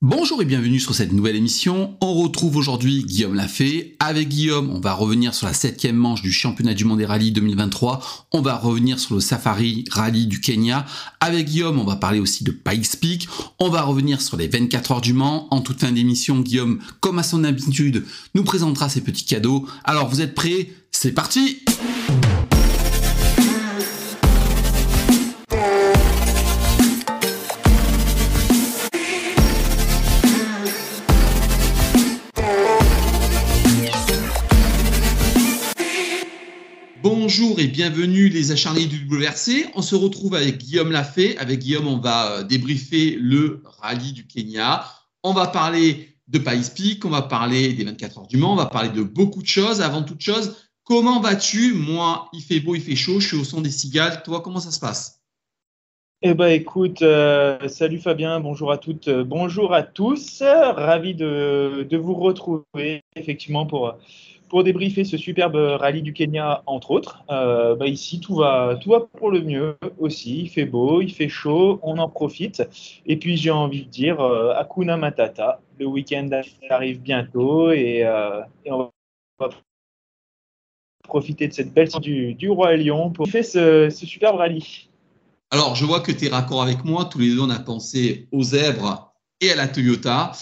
[0.00, 1.96] Bonjour et bienvenue sur cette nouvelle émission.
[2.00, 3.96] On retrouve aujourd'hui Guillaume Lafay.
[3.98, 7.32] Avec Guillaume, on va revenir sur la septième manche du championnat du monde des rallyes
[7.32, 8.00] 2023.
[8.30, 10.86] On va revenir sur le Safari Rally du Kenya.
[11.18, 13.28] Avec Guillaume, on va parler aussi de Pikes Peak.
[13.58, 15.48] On va revenir sur les 24 heures du Mans.
[15.50, 18.04] En toute fin d'émission, Guillaume, comme à son habitude,
[18.36, 19.66] nous présentera ses petits cadeaux.
[19.82, 20.70] Alors vous êtes prêts?
[20.92, 21.64] C'est parti
[37.60, 39.72] Et bienvenue les acharnés du WRC.
[39.74, 41.36] On se retrouve avec Guillaume Lafay.
[41.38, 44.84] Avec Guillaume, on va euh, débriefer le rallye du Kenya.
[45.24, 48.56] On va parler de Pays Peak, on va parler des 24 heures du Mans, on
[48.56, 49.80] va parler de beaucoup de choses.
[49.80, 51.72] Avant toute chose, comment vas-tu?
[51.72, 54.22] Moi, il fait beau, il fait chaud, je suis au son des cigales.
[54.22, 55.20] Toi, comment ça se passe?
[56.22, 61.96] Eh ben écoute, euh, salut Fabien, bonjour à toutes, euh, bonjour à tous, ravi de,
[61.96, 63.96] vous retrouver effectivement pour
[64.48, 67.22] pour débriefer ce superbe rallye du Kenya, entre autres.
[67.30, 68.78] Euh, bah ici, tout va,
[69.16, 70.42] pour le mieux aussi.
[70.42, 72.62] Il fait beau, il fait chaud, on en profite.
[73.06, 75.60] Et puis, j'ai envie de dire euh, Akuna Matata.
[75.78, 76.28] Le week-end
[76.70, 78.90] arrive bientôt et, euh, on
[79.38, 79.50] va
[81.04, 84.88] profiter de cette belle du, du Roi Lion pour faire ce, ce superbe rallye.
[85.50, 87.06] Alors, je vois que tu es raccord avec moi.
[87.06, 90.32] Tous les deux, on a pensé aux zèbres et à la Toyota.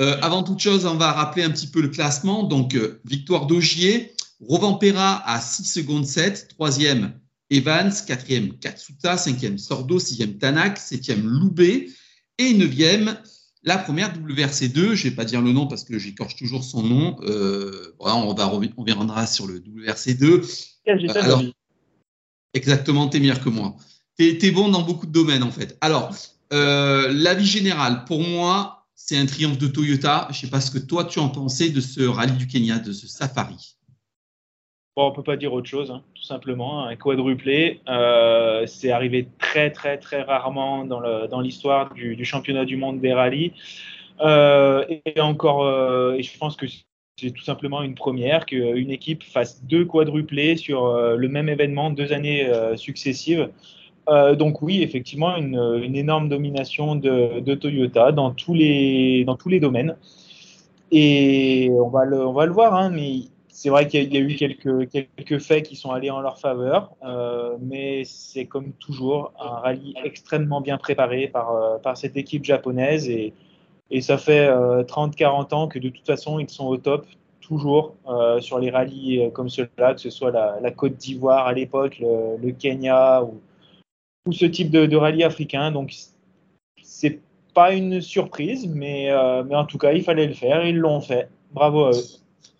[0.00, 2.42] Euh, avant toute chose, on va rappeler un petit peu le classement.
[2.42, 7.18] Donc, euh, victoire d'Ogier, Rovampera à 6 secondes 7, troisième
[7.50, 11.88] Evans, quatrième Katsuta, cinquième Sordo, sixième Tanak, septième Loubet
[12.38, 13.16] et neuvième
[13.62, 14.94] la première WRC2.
[14.94, 17.16] Je vais pas dire le nom parce que j'écorche toujours son nom.
[17.22, 20.76] Euh, on va on reviendra sur le WRC2.
[21.16, 21.42] Alors,
[22.52, 23.76] exactement, tu es meilleur que moi.
[24.18, 25.78] Tu es, bon dans beaucoup de domaines en fait.
[25.80, 26.12] Alors,
[26.50, 30.28] l'avis général, pour moi, c'est un triomphe de Toyota.
[30.30, 32.78] Je ne sais pas ce que toi tu en pensais de ce rallye du Kenya,
[32.78, 33.76] de ce safari.
[34.96, 36.84] On ne peut pas dire autre chose, hein, tout simplement.
[36.84, 43.00] Un quadruplé, euh, c'est arrivé très, très, très rarement dans l'histoire du, championnat du monde
[43.00, 43.52] des rallyes.
[44.20, 46.66] Euh, et encore, euh, je pense que
[47.18, 52.12] c'est tout simplement une première qu'une équipe fasse deux quadruplés sur le même événement deux
[52.12, 53.50] années successives.
[54.08, 59.24] Euh, donc oui, effectivement, une, énorme domination de, Toyota dans tous les,
[59.60, 59.96] domaines.
[60.90, 65.64] Et on va le, voir, hein, mais c'est vrai qu'il y, a eu quelques, faits
[65.64, 70.76] qui sont allés en leur faveur, euh, mais c'est comme toujours un rallye extrêmement bien
[70.76, 73.32] préparé par, euh, cette équipe japonaise et,
[74.00, 77.06] ça fait 30-40 ans que de toute façon ils sont au top
[77.40, 77.94] toujours
[78.40, 82.50] sur les rallyes comme ceux-là, que ce soit la, Côte d'Ivoire à l'époque, le, le,
[82.50, 83.40] Kenya ou,
[84.26, 85.70] ou ce type de, rallye africain.
[85.70, 85.94] Donc,
[86.82, 87.20] c'est
[87.54, 90.66] pas une surprise, mais, euh, mais en tout cas, il fallait le faire.
[90.66, 91.28] Ils l'ont fait.
[91.52, 92.04] Bravo à eux.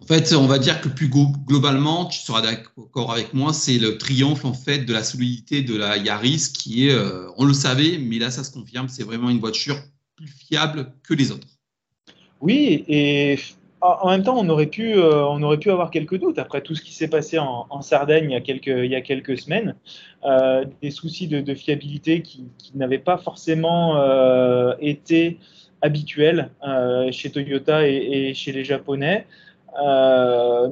[0.02, 3.96] En fait, on va dire que plus globalement, tu seras d'accord avec moi, c'est le
[3.96, 7.96] triomphe en fait de la solidité de la Yaris qui est, euh, on le savait,
[7.98, 9.76] mais là ça se confirme, c'est vraiment une voiture
[10.16, 11.48] plus fiable que les autres.
[12.42, 13.38] Oui, et
[13.84, 16.74] en même temps, on aurait pu, euh, on aurait pu avoir quelques doutes après tout
[16.74, 19.76] ce qui s'est passé en, Sardaigne il y a quelques, il y a quelques semaines,
[20.24, 25.38] euh, des soucis de, fiabilité qui, n'avaient pas forcément euh, été
[25.82, 26.50] habituels
[27.10, 29.26] chez Toyota et, chez les Japonais.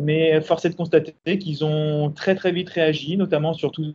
[0.00, 3.92] mais force est de constater qu'ils ont très très vite réagi, notamment sur tout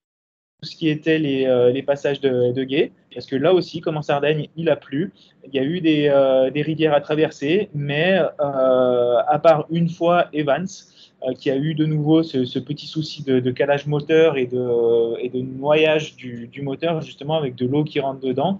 [0.63, 3.97] ce qui était les, euh, les passages de, de, guet, parce que là aussi, comme
[3.97, 5.13] en Sardaigne, il a plu.
[5.45, 9.90] Il y a eu des, euh, des rivières à traverser, mais euh, à part une
[9.90, 10.68] fois Evans,
[11.40, 15.29] qui a eu de nouveau ce, ce petit souci de, calage moteur et de, et
[15.29, 18.59] de noyage du, du, moteur, justement avec de l'eau qui rentre dedans,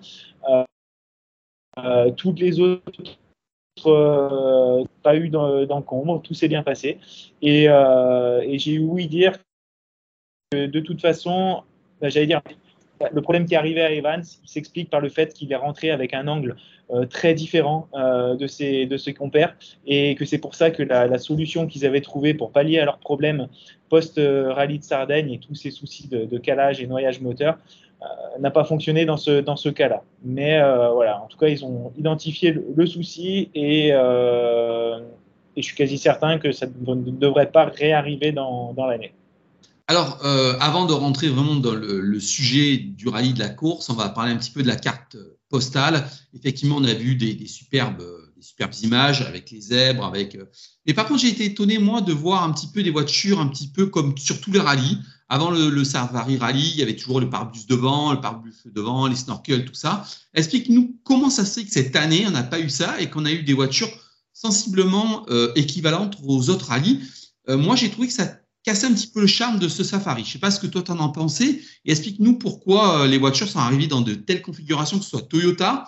[2.16, 3.20] toutes les autres
[5.04, 6.98] pas eu d'encombre, tout s'est bien passé.
[7.44, 9.34] Et, et j'ai ouï dire
[10.52, 11.64] que de toute façon,
[12.02, 12.42] j'allais dire,
[13.14, 16.14] le problème qui est arrivé à Evans s'explique par le fait qu'il est rentré avec
[16.14, 16.56] un angle
[16.92, 19.56] euh, très différent euh, de, ses, de ses compères
[19.86, 23.00] et que c'est pour ça que la, solution qu'ils avaient trouvée pour pallier à leurs
[23.00, 23.48] problèmes
[23.90, 27.58] post-rallye de Sardaigne et tous ces soucis de, calage et noyage moteur
[28.02, 28.06] euh,
[28.40, 30.04] n'a pas fonctionné dans ce, dans ce cas-là.
[30.24, 30.60] Mais
[30.92, 33.92] voilà, en tout cas, ils ont identifié le, souci et, et,
[35.58, 39.14] je suis quasi certain que ça ne devrait pas réarriver dans, dans l'année.
[39.90, 43.94] Alors, euh, avant de rentrer vraiment dans le, sujet du rallye de la course, on
[43.94, 45.16] va parler un petit peu de la carte
[45.50, 46.10] postale.
[46.34, 48.04] Effectivement, on a vu des, superbes,
[48.36, 50.36] des superbes images avec les zèbres, avec.
[50.36, 50.44] Euh,
[50.86, 53.48] mais par contre, j'ai été étonné moi de voir un petit peu des voitures, un
[53.48, 54.98] petit peu comme sur tous les rallyes,
[55.30, 59.08] avant le, le Safari Rally, il y avait toujours le pare-bus devant, le pare-bus devant,
[59.08, 60.06] les snorkels, tout ça.
[60.34, 63.26] Explique-nous comment ça se fait que cette année, on n'a pas eu ça et qu'on
[63.26, 63.90] a eu des voitures
[64.34, 67.02] sensiblement euh, équivalentes aux autres rallyes.
[67.50, 68.38] Euh, moi, j'ai trouvé que ça
[68.68, 70.24] cassait un petit peu le charme de ce Safari.
[70.24, 71.62] Je ne sais pas ce que toi, tu en as pensé.
[71.86, 75.22] Et explique-nous pourquoi euh, les voitures sont arrivées dans de telles configurations, que ce soit
[75.22, 75.86] Toyota,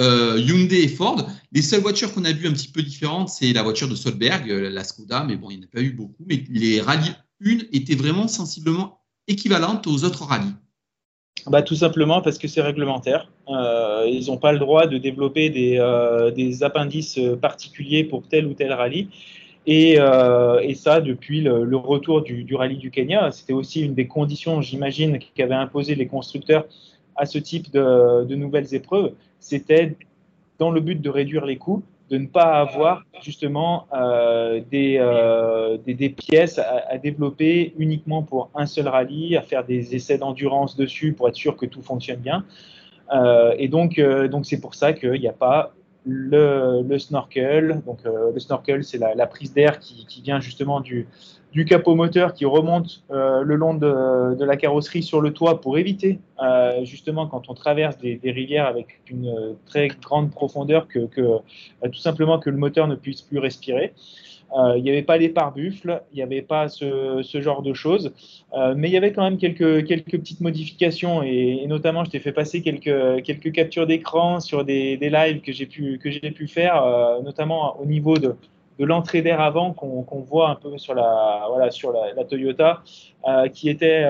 [0.00, 1.24] euh, Hyundai et Ford.
[1.52, 4.50] Les seules voitures qu'on a vues un petit peu différentes, c'est la voiture de Solberg,
[4.50, 6.24] euh, la Skoda, mais bon, il n'y en a pas eu beaucoup.
[6.26, 8.98] Mais les rallyes 1 étaient vraiment sensiblement
[9.28, 10.54] équivalentes aux autres rallyes.
[11.46, 13.30] Bah, tout simplement parce que c'est réglementaire.
[13.48, 15.78] Ils n'ont pas le droit de développer des,
[16.34, 19.08] des, appendices particuliers pour tel ou tel rallye.
[19.70, 24.06] Et, euh, et ça, depuis le, retour du, rallye du Kenya, c'était aussi une des
[24.06, 26.64] conditions, j'imagine, qu'avaient imposé les constructeurs
[27.16, 29.12] à ce type de, nouvelles épreuves.
[29.40, 29.94] C'était
[30.58, 35.76] dans le but de réduire les coûts, de ne pas avoir justement euh, des, euh,
[35.76, 41.12] des, pièces à, développer uniquement pour un seul rallye, à faire des essais d'endurance dessus
[41.12, 42.42] pour être sûr que tout fonctionne bien.
[43.58, 44.00] Et donc
[44.44, 45.74] c'est pour ça qu'il n'y a pas
[46.08, 47.82] le, snorkel.
[47.86, 51.06] Donc, euh, le snorkel, c'est la, prise d'air qui, vient justement du,
[51.66, 56.18] capot moteur qui remonte euh, le long de, la carrosserie sur le toit pour éviter
[56.42, 62.50] euh, justement quand on traverse des, rivières avec une très grande profondeur tout simplement que
[62.50, 63.92] le moteur ne puisse plus respirer.
[64.56, 68.14] Euh, il n'y avait pas les pare-buffles, il n'y avait pas ce, genre de choses,
[68.54, 72.32] euh, mais il y avait quand même quelques, petites modifications et, notamment je t'ai fait
[72.32, 77.84] passer quelques, captures d'écran sur des, lives que j'ai pu, pu faire, euh, notamment au
[77.84, 78.36] niveau de,
[78.78, 82.82] l'entrée d'air avant qu'on qu voit un peu sur la, voilà, sur la, Toyota,
[83.52, 84.06] qui était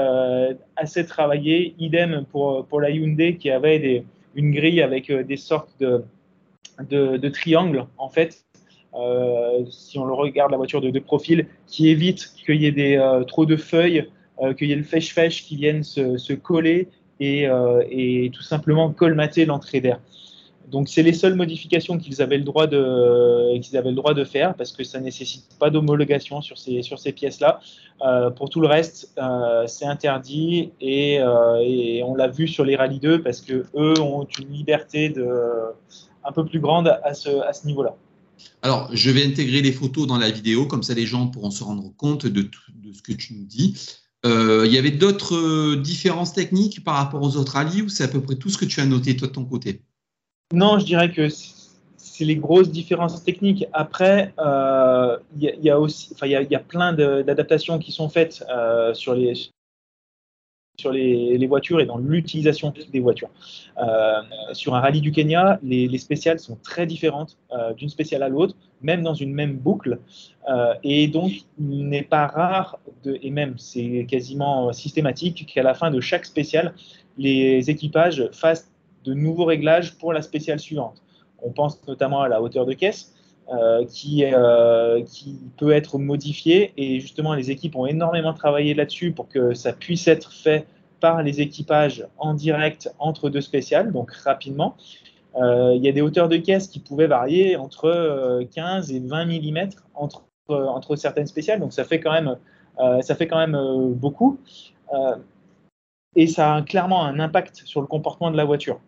[0.77, 1.75] assez travaillée.
[1.79, 8.11] Idem pour, pour la Hyundai qui avait une grille avec des sortes de, triangles en
[8.11, 8.45] fait
[9.71, 12.97] si on le regarde la voiture de, de profil, qui évite qu'il y ait des,
[12.97, 14.09] euh, trop de feuilles,
[14.43, 16.89] euh, qu'il y ait le fèche-fèche qui vienne se, coller
[17.21, 20.01] et, tout simplement colmater l'entrée d'air.
[20.71, 24.23] Donc c'est les seules modifications qu'ils avaient le droit de qu'ils avaient le droit de
[24.23, 27.61] faire parce que ça nécessite pas d'homologation sur ces sur ces pièces là.
[28.03, 32.77] Euh, pour tout le reste, euh, c'est interdit et, euh, on l'a vu sur les
[32.77, 35.27] rallyes 2 parce que eux ont une liberté de
[36.23, 37.97] un peu plus grande à ce à ce niveau là.
[38.63, 41.63] Alors, je vais intégrer les photos dans la vidéo, comme ça les gens pourront se
[41.63, 42.51] rendre compte de,
[42.93, 43.77] ce que tu nous dis.
[44.27, 48.03] Euh, il y avait d'autres euh, différences techniques par rapport aux autres rallyes ou c'est
[48.03, 49.83] à peu près tout ce que tu as noté toi de ton côté?
[50.53, 51.29] Non, je dirais que
[51.97, 53.67] c'est les grosses différences techniques.
[53.73, 55.79] Après, il euh, y, y, a
[56.23, 58.45] il y, plein d'adaptations qui sont faites
[58.95, 59.35] sur les
[60.81, 63.31] sur les, voitures et dans l'utilisation des voitures.
[63.79, 64.21] Euh,
[64.53, 68.29] sur un rallye du Kenya, les, les spéciales sont très différentes euh, d'une spéciale à
[68.29, 69.99] l'autre, même dans une même boucle.
[70.49, 75.91] Euh, et donc, il n'est pas rare, et même c'est quasiment systématique, qu'à la fin
[75.91, 76.75] de chaque spéciale,
[77.17, 78.71] les équipages fassent
[79.05, 81.03] de nouveaux réglages pour la spéciale suivante.
[81.43, 83.15] On pense notamment à la hauteur de caisse.
[83.51, 86.75] Euh, qui, euh, qui, peut être modifié.
[86.77, 90.67] Et justement, les équipes ont énormément travaillé là-dessus pour que ça puisse être fait
[91.01, 94.77] par les équipages en direct entre deux spéciales, donc rapidement.
[95.37, 99.25] Euh, il y a des hauteurs de caisse qui pouvaient varier entre 15 et 20
[99.25, 102.37] mm entre, entre certaines spéciales, donc ça fait quand même,
[103.01, 104.39] ça fait quand même beaucoup.
[106.17, 108.79] et ça a clairement un impact sur le comportement de la voiture.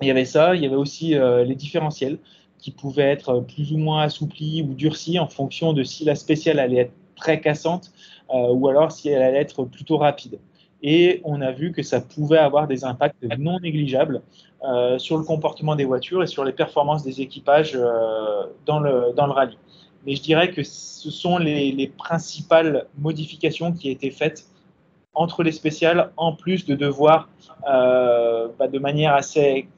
[0.00, 2.18] il y avait ça, il y avait aussi les différentiels
[2.58, 6.58] qui pouvaient être plus ou moins assouplis ou durcis en fonction de si la spéciale
[6.58, 7.92] allait être très cassante
[8.30, 10.38] euh, ou alors si elle allait être plutôt rapide.
[10.82, 14.22] Et on a vu que ça pouvait avoir des impacts non négligeables
[14.64, 19.12] euh, sur le comportement des voitures et sur les performances des équipages euh, dans, le,
[19.16, 19.58] dans le rallye.
[20.06, 24.46] Mais je dirais que ce sont les, les principales modifications qui ont été faites
[25.14, 27.28] entre les spéciales, en plus de devoir,
[27.68, 29.68] euh, bah, de manière assez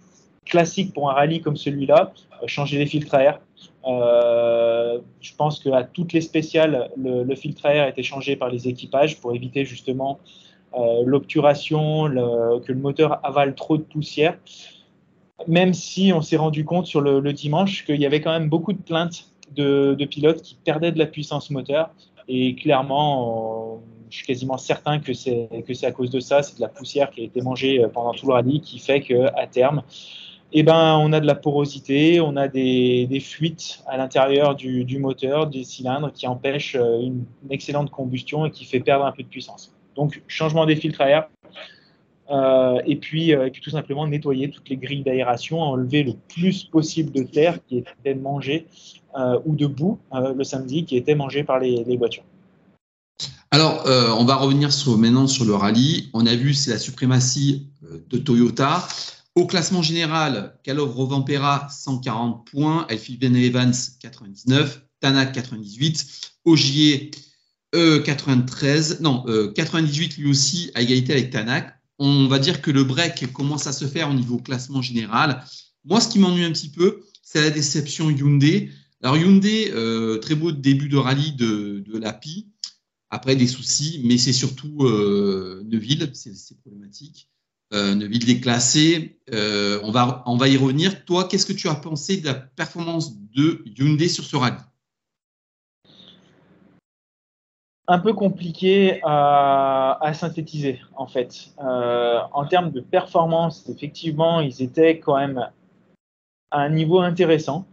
[0.51, 3.41] classique pour un rallye comme celui-là, euh, changer les filtres à air.
[3.87, 8.51] Euh, je pense qu'à toutes les spéciales, le, filtre à air a été changé par
[8.51, 10.19] les équipages pour éviter justement
[10.75, 12.05] euh, l'obturation,
[12.65, 14.37] que le moteur avale trop de poussière.
[15.47, 18.75] Même si on s'est rendu compte sur le, dimanche qu'il y avait quand même beaucoup
[18.75, 19.27] de plaintes
[19.57, 21.91] de, pilotes qui perdaient de la puissance moteur.
[22.29, 23.81] Et clairement,
[24.11, 26.69] je suis quasiment certain que c'est que c'est à cause de ça, c'est de la
[26.69, 29.83] poussière qui a été mangée pendant tout le rallye qui fait que à terme,
[30.53, 35.47] eh ben, on a de la porosité, on a des, fuites à l'intérieur du, moteur,
[35.47, 39.29] des cylindres qui empêchent euh, une, excellente combustion et qui fait perdre un peu de
[39.29, 39.73] puissance.
[39.95, 41.29] Donc, changement des filtres à air.
[42.31, 46.15] Euh, et, puis, euh, et puis, tout simplement, nettoyer toutes les grilles d'aération, enlever le
[46.29, 48.67] plus possible de terre qui était mangée
[49.45, 52.23] ou de boue le samedi qui était mangée par les, les voitures.
[53.51, 53.83] Alors,
[54.17, 56.11] on va revenir sur, maintenant sur le rallye.
[56.13, 57.67] On a vu, c'est la suprématie
[58.09, 58.87] de Toyota.
[59.37, 62.87] Au classement général, Kalov Rovampera 140 points,
[63.21, 67.11] Ben Evans 99, Tanak 98, Ogier
[67.73, 71.81] 93, non 98 lui aussi à égalité avec Tanak.
[71.99, 75.45] On va dire que le break commence à se faire au niveau classement général.
[75.85, 78.71] Moi, ce qui m'ennuie un petit peu, c'est la déception Hyundai.
[79.03, 82.49] Alors Hyundai, euh, très beau début de rallye de, de l'API,
[83.11, 87.29] après des soucis, mais c'est surtout euh, Neuville, c'est problématique.
[87.73, 91.05] Euh, Neuville déclassé, euh, on, va, y revenir.
[91.05, 94.57] Toi, qu'est-ce que tu as pensé de la performance de Hyundai sur ce rallye?
[97.87, 101.51] Un peu compliqué à, à, synthétiser en fait.
[101.63, 105.49] Euh, en termes de performance, effectivement, ils étaient quand même
[106.51, 107.67] à un niveau intéressant.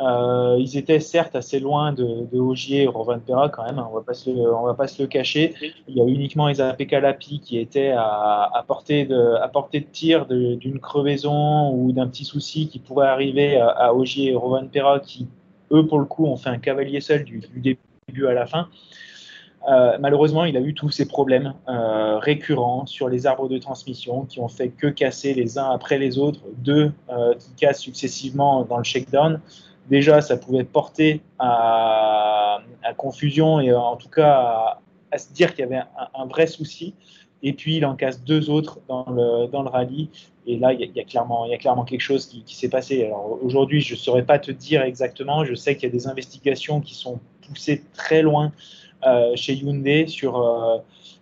[0.00, 3.94] Euh, ils étaient certes assez loin de, Ogier et Rovan Pera quand même, hein, on
[3.94, 5.54] on va pas se le cacher.
[5.86, 11.92] Il y a uniquement Isa Kalapi qui était à, portée de, tir d'une crevaison ou
[11.92, 15.28] d'un petit souci qui pourrait arriver à, à Ogier et Rovan Pera qui,
[15.70, 18.68] eux, pour le coup, ont fait un cavalier seul du, début à la fin.
[19.70, 24.26] Euh, malheureusement, il a eu tous ces problèmes euh, récurrents sur les arbres de transmission
[24.26, 26.92] qui ont fait que casser les uns après les autres, deux
[27.38, 29.40] qui cassent successivement dans le shakedown.
[29.88, 32.60] Déjà, ça pouvait porter à,
[32.96, 34.78] confusion et en tout cas
[35.10, 35.82] à, se dire qu'il y avait
[36.14, 36.94] un, vrai souci.
[37.42, 40.08] Et puis, il en casse deux autres dans le, dans le rallye.
[40.46, 43.04] Et là, il y, a, clairement, y a clairement quelque chose qui, qui s'est passé.
[43.04, 45.44] Alors aujourd'hui, je ne saurais pas te dire exactement.
[45.44, 48.52] Je sais qu'il y a des investigations qui sont poussées très loin
[49.06, 50.78] euh, chez Hyundai sur, euh,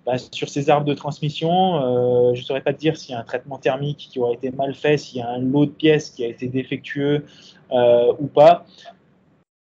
[0.07, 1.77] bah, sur ces arbres de transmission.
[1.77, 4.35] Euh, je ne saurais pas te dire s'il y a un traitement thermique qui aurait
[4.35, 7.25] été mal fait, s'il y a un lot de pièces qui a été défectueux
[7.73, 8.67] ou pas.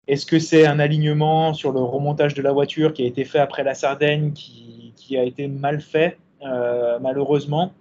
[0.10, 3.38] Est-ce que c'est un alignement sur le remontage de la voiture qui a été fait
[3.38, 7.74] après la Sardaigne qui, a été mal fait, euh, malheureusement?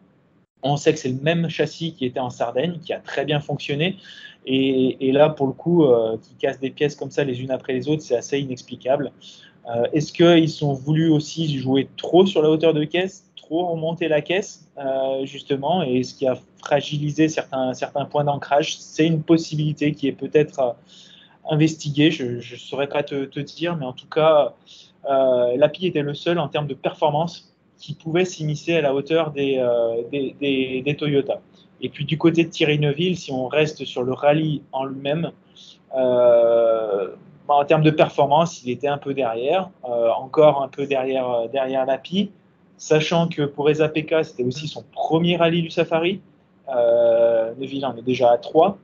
[0.62, 3.40] On sait que c'est le même châssis qui était en Sardaigne, qui a très bien
[3.40, 3.96] fonctionné.
[4.44, 7.72] Et, là, pour le coup, euh, qui casse des pièces comme ça les unes après
[7.72, 9.10] les autres, c'est assez inexplicable.
[9.66, 14.08] Euh, Est-ce qu'ils ont voulu aussi jouer trop sur la hauteur de caisse, trop remonter
[14.08, 19.22] la caisse, euh, justement, et ce qui a fragilisé certains, certains points d'ancrage C'est une
[19.22, 20.72] possibilité qui est peut-être euh,
[21.48, 24.54] investiguée, je ne saurais pas te, dire, mais en tout cas,
[25.08, 29.30] euh, l'API était le seul en termes de performance qui pouvait s'immiscer à la hauteur
[29.30, 29.64] des,
[30.10, 31.40] des, Toyota.
[31.80, 35.30] Et puis du côté de Thierry Neuville, si on reste sur le rallye en lui-même,
[35.96, 37.08] euh,
[37.46, 42.30] en termes de performance, il était un peu derrière, encore un peu derrière, derrière l'API,
[42.78, 46.20] sachant que pour Eza PK, c'était aussi son premier rallye du Safari.
[46.74, 48.78] Euh, Neville en est déjà à 3.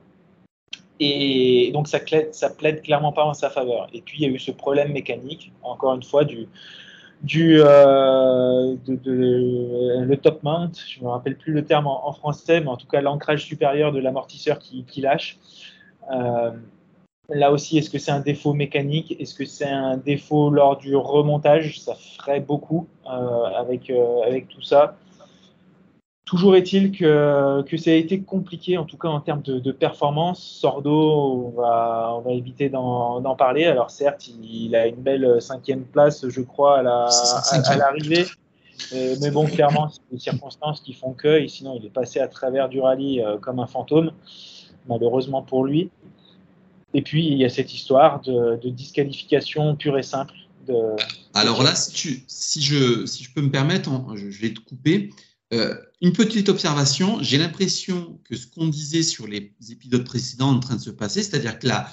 [0.99, 3.87] Et donc ça plaide, plaide clairement pas en sa faveur.
[3.93, 6.47] Et puis il y a eu ce problème mécanique, encore une fois, du,
[7.59, 12.77] euh, de, le top mount, je me rappelle plus le terme en, français, mais en
[12.77, 15.37] tout cas l'ancrage supérieur de l'amortisseur qui, qui, lâche.
[16.11, 16.51] Euh,
[17.29, 19.15] Là aussi, est-ce que c'est un défaut mécanique?
[19.19, 21.79] Est-ce que c'est un défaut lors du remontage?
[21.79, 24.95] Ça ferait beaucoup euh, avec, euh, avec tout ça.
[26.25, 29.71] Toujours est-il que, que ça a été compliqué, en tout cas en termes de, de
[29.71, 30.41] performance.
[30.41, 33.65] Sordo, on va, on va éviter d'en parler.
[33.65, 38.23] Alors certes, il, il, a une belle cinquième place, je crois, à l'arrivée.
[38.23, 38.29] La,
[38.93, 42.19] euh, mais bon, clairement, c'est des circonstances qui font que, et sinon il est passé
[42.19, 44.11] à travers du rallye euh, comme un fantôme,
[44.87, 45.89] malheureusement pour lui.
[46.95, 50.33] Et puis, il y a cette histoire de, de disqualification pure et simple.
[50.65, 50.73] De,
[51.33, 54.61] Alors là, si, tu, si, je, si je peux me permettre, je, je vais te
[54.61, 55.09] couper.
[55.53, 60.55] Euh, une petite observation, j'ai l'impression que ce qu'on disait sur les épisodes précédents est
[60.55, 61.91] en train de se passer, c'est-à-dire que la,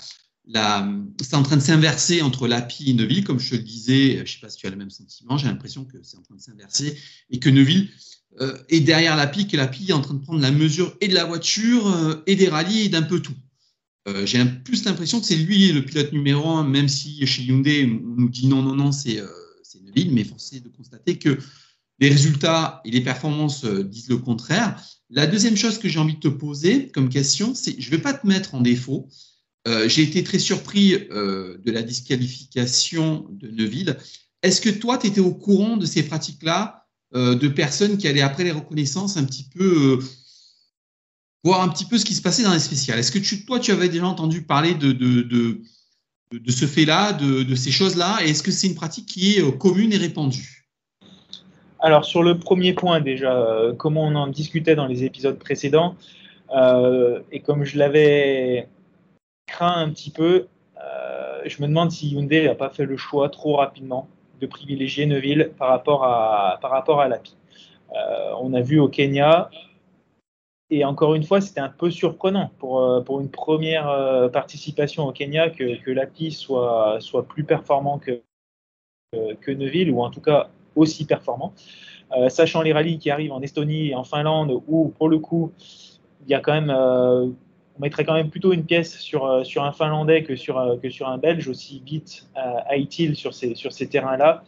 [1.21, 4.21] c'est en train de s'inverser entre l'API et Neuville, comme je te le disais, je
[4.21, 6.37] ne sais pas si tu as le même sentiment, j'ai l'impression que c'est en train
[6.37, 6.97] de s'inverser
[7.31, 7.91] et que Neuville
[8.41, 11.15] euh, est derrière l'API, que l'API est en train de prendre la mesure et de
[11.15, 13.35] la voiture euh, et des rallyes et d'un peu tout.
[14.09, 17.85] Euh, j'ai plus l'impression que c'est lui le pilote numéro un, même si chez Hyundai,
[17.85, 19.29] on nous dit non, non, non, c'est euh,
[19.81, 21.39] Neville, mais force est de constater que
[21.99, 24.83] les résultats et les performances euh, disent le contraire.
[25.11, 28.03] La deuxième chose que j'ai envie de te poser comme question, c'est, je ne vais
[28.03, 29.09] pas te mettre en défaut.
[29.69, 33.97] Euh, j'ai été très surpris euh, de la disqualification de Neuville.
[34.43, 36.79] Est-ce que toi, tu étais au courant de ces pratiques-là,
[37.15, 39.99] de personnes qui allaient après les reconnaissances un petit peu
[41.45, 42.99] voir un petit peu ce qui se passait dans les spéciales.
[42.99, 45.61] Est-ce que tu, toi, tu avais déjà entendu parler de,
[46.49, 50.63] ce fait-là, de, ces choses-là, est-ce que c'est une pratique qui est commune et répandue?
[51.85, 55.97] Alors, sur le premier point, déjà, euh, comme on en discutait dans les épisodes précédents,
[56.55, 58.69] euh, et comme je l'avais
[59.49, 60.47] craint un petit peu,
[60.81, 64.09] euh, je me demande si Hyundai n'a pas fait le choix trop rapidement
[64.41, 67.35] de privilégier Neuville par rapport à, par rapport à Lapi.
[68.41, 69.51] on a vu au Kenya,
[70.75, 75.51] et encore une fois, c'était un peu surprenant pour, pour une première participation au Kenya
[75.51, 78.23] que, que Lapi soit, soit plus performant que,
[79.41, 81.53] que Neuville, ou en tout cas aussi performant.
[82.29, 85.53] sachant les rallyes qui arrivent en Estonie et en Finlande, où pour le coup,
[86.25, 86.71] il y a quand même
[87.77, 90.77] on mettrait quand même plutôt une pièce sur, euh, sur un Finlandais que sur, euh,
[90.77, 94.45] que sur un Belge, aussi vite euh, sur ces, sur ces terrains-là.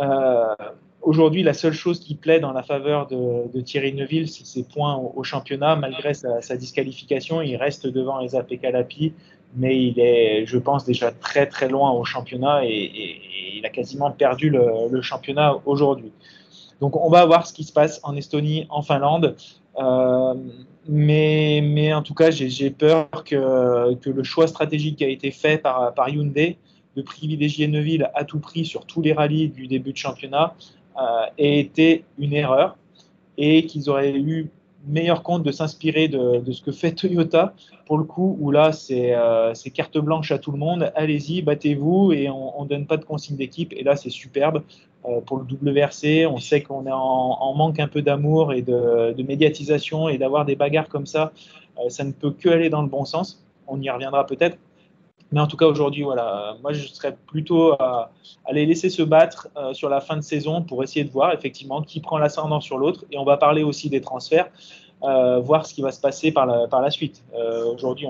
[0.00, 0.54] Euh,
[1.02, 4.94] Aujourd'hui, la seule chose qui plaît dans la faveur de, Thierry Neuville, c'est ses points
[4.94, 5.74] au, championnat.
[5.74, 9.12] Malgré sa, disqualification, il reste devant les AP Calapi,
[9.56, 13.20] mais il est, je pense, déjà très très loin au championnat et,
[13.56, 16.12] il a quasiment perdu le, championnat aujourd'hui.
[16.80, 19.36] Donc on va voir ce qui se passe en Estonie, en Finlande.
[19.78, 20.34] Euh,
[20.88, 25.94] mais, en tout cas, j'ai peur que, le choix stratégique qui a été fait par,
[25.94, 26.58] par Hyundai
[26.96, 30.54] de privilégier Neuville à tout prix sur tous les rallyes du début de championnat
[31.38, 32.76] ait été une erreur
[33.38, 34.50] et qu'ils auraient eu
[34.86, 37.54] meilleur compte de s'inspirer de, ce que fait Toyota
[37.86, 42.12] pour le coup où là c'est euh, carte blanche à tout le monde allez-y battez-vous
[42.12, 44.62] et on ne donne pas de consigne d'équipe et là c'est superbe
[45.04, 46.26] euh, pour le WRC.
[46.26, 50.54] On sait qu'on est en, manque un peu d'amour et de, médiatisation et d'avoir des
[50.54, 51.32] bagarres comme ça,
[51.78, 53.44] euh, ça ne peut que aller dans le bon sens.
[53.66, 54.56] On y reviendra peut-être.
[55.32, 58.10] Mais en tout cas, aujourd'hui, voilà, moi, je serais plutôt à,
[58.52, 61.82] les laisser se battre euh, sur la fin de saison pour essayer de voir effectivement
[61.82, 63.04] qui prend l'ascendant sur l'autre.
[63.10, 64.50] Et on va parler aussi des transferts,
[65.00, 67.24] voir ce qui va se passer par la, par la suite.
[67.74, 68.06] aujourd'hui,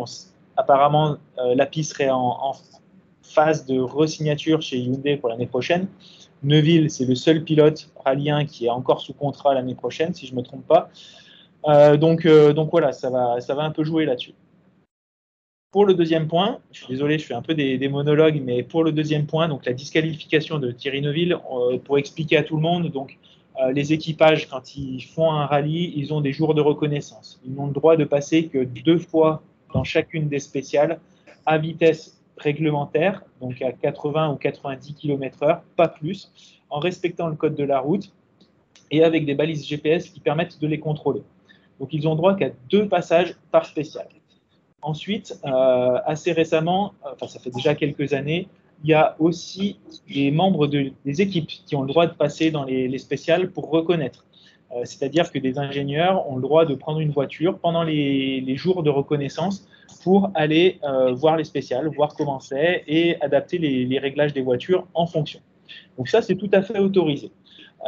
[0.57, 2.53] apparemment, l'API serait en,
[3.23, 5.89] phase de resignature chez Hyundai pour l'année prochaine.
[6.43, 10.33] Neuville, c'est le seul pilote rallyen qui est encore sous contrat l'année prochaine, si je
[10.33, 10.91] ne me trompe pas.
[11.67, 14.35] Euh, donc, euh, donc voilà, ça va, ça va un peu jouer là-dessus.
[15.73, 18.85] Pour le deuxième point, je suis désolé, je fais un peu des, monologues, mais pour
[18.85, 22.63] le deuxième point, donc la disqualification de Thierry Neuville, euh, pour expliquer à tout le
[22.63, 23.19] monde, donc
[23.73, 27.41] les équipages, quand ils font un rallye, ils ont des jours de reconnaissance.
[27.45, 29.43] Ils n'ont le droit de passer que deux fois
[29.75, 31.01] dans chacune des spéciales
[31.47, 36.33] à vitesse réglementaire, donc à 80 ou 90 km/h, pas plus,
[36.71, 38.13] en respectant le code de la route
[38.91, 41.23] et avec des balises GPS qui permettent de les contrôler.
[41.79, 44.07] Donc ils ont droit qu'à deux passages par spécial.
[44.83, 48.49] Ensuite, euh, assez récemment, enfin ça fait déjà quelques années,
[48.85, 49.79] il y a aussi
[50.13, 53.51] des membres de, des équipes qui ont le droit de passer dans les, les spéciales
[53.51, 54.27] pour reconnaître.
[54.73, 58.57] Euh, c'est-à-dire que des ingénieurs ont le droit de prendre une voiture pendant les, les
[58.57, 59.67] jours de reconnaissance
[60.03, 64.87] pour aller euh, voir les spéciales, voir comment c'est et adapter les, réglages des voitures
[64.95, 65.41] en fonction.
[65.97, 67.31] Donc ça, c'est tout à fait autorisé.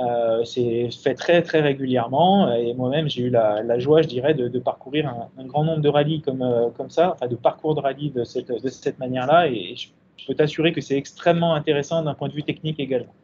[0.02, 4.58] Euh, c'est fait très très régulièrement et moi-même j'ai eu la, joie, je dirais, de,
[4.58, 8.24] parcourir un, grand nombre de rallyes comme, euh, ça, enfin de parcours de rallye de
[8.24, 12.80] cette, manière-là et je peux t'assurer que c'est extrêmement intéressant d'un point de vue technique
[12.80, 13.14] également.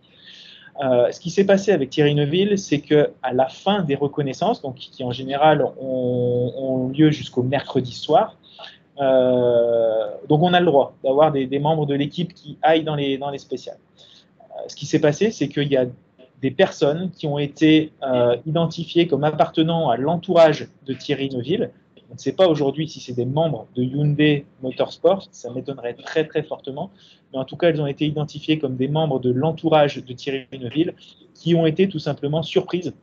[0.81, 4.77] ce qui s'est passé avec Thierry Neuville, c'est que à la fin des reconnaissances, donc
[4.77, 8.37] qui en général ont, lieu jusqu'au mercredi soir,
[9.01, 13.19] euh, donc on a le droit d'avoir des, membres de l'équipe qui aillent dans les,
[13.19, 13.79] dans les spéciales.
[14.41, 15.87] Euh, ce qui s'est passé, c'est qu'il y a
[16.43, 21.71] des personnes qui ont été euh, identifiées comme appartenant à l'entourage de Thierry Neuville.
[22.11, 26.27] On ne sait pas aujourd'hui si c'est des membres de Hyundai Motorsport, ça m'étonnerait très
[26.27, 26.91] très fortement,
[27.33, 30.47] mais en tout cas, elles ont été identifiées comme des membres de l'entourage de Thierry
[30.59, 30.95] Neuville
[31.35, 32.95] qui ont été tout simplement surprises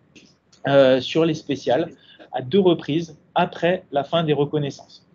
[1.00, 1.92] sur les spéciales
[2.34, 5.08] à deux reprises après la fin des reconnaissances.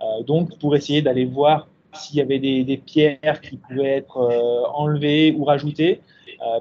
[0.00, 4.62] Euh, donc, pour essayer d'aller voir s'il y avait des, pierres qui pouvaient être euh,
[4.72, 6.00] enlevées ou rajoutées, euh,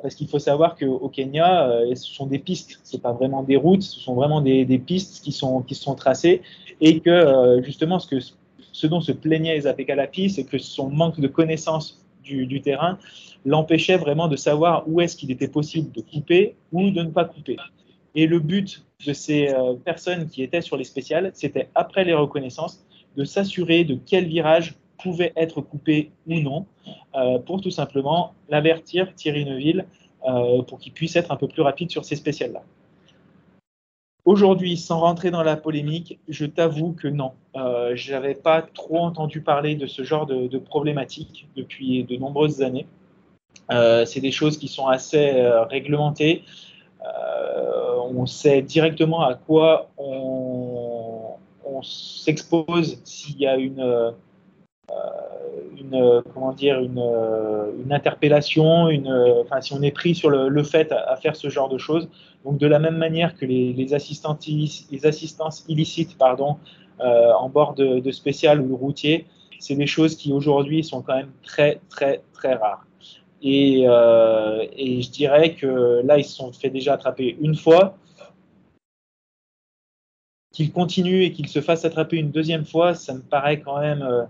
[0.01, 3.83] parce qu'il faut savoir qu'au Kenya, ce sont des pistes, ce pas vraiment des routes,
[3.83, 6.41] ce sont vraiment des, pistes qui sont, qui sont tracées,
[6.81, 8.17] et que justement, ce, que,
[8.71, 12.97] ce dont se plaignait les Apekalapi, c'est que son manque de connaissance du, du terrain
[13.45, 17.25] l'empêchait vraiment de savoir où est-ce qu'il était possible de couper ou de ne pas
[17.25, 17.55] couper.
[18.15, 19.53] Et le but de ces
[19.85, 22.83] personnes qui étaient sur les spéciales, c'était après les reconnaissances,
[23.15, 26.65] de s'assurer de quel virage pouvait être coupé ou non,
[27.15, 29.85] euh, pour tout simplement l'avertir Thierry Neuville
[30.27, 32.61] euh, pour qu'il puisse être un peu plus rapide sur ces spéciales-là.
[34.25, 38.99] Aujourd'hui, sans rentrer dans la polémique, je t'avoue que non, euh, je n'avais pas trop
[38.99, 42.85] entendu parler de ce genre de, problématique depuis de nombreuses années.
[44.05, 45.31] C'est des choses qui sont assez
[45.69, 46.43] réglementées.
[48.11, 51.37] on sait directement à quoi on,
[51.81, 54.13] s'expose s'il y a une,
[55.79, 57.03] une, comment dire, une,
[57.83, 61.69] une interpellation, une, enfin, si on est pris sur le, fait à, faire ce genre
[61.69, 62.09] de choses.
[62.45, 66.57] Donc, de la même manière que les, les, les assistances illicites pardon,
[67.01, 69.25] euh, en bord de, de, spécial ou routier,
[69.59, 72.85] c'est des choses qui aujourd'hui sont quand même très, très, très rares.
[73.41, 77.97] Et, et, je dirais que là, ils se sont fait déjà attraper une fois.
[80.51, 84.27] Qu'ils continuent et qu'ils se fassent attraper une deuxième fois, ça me paraît quand même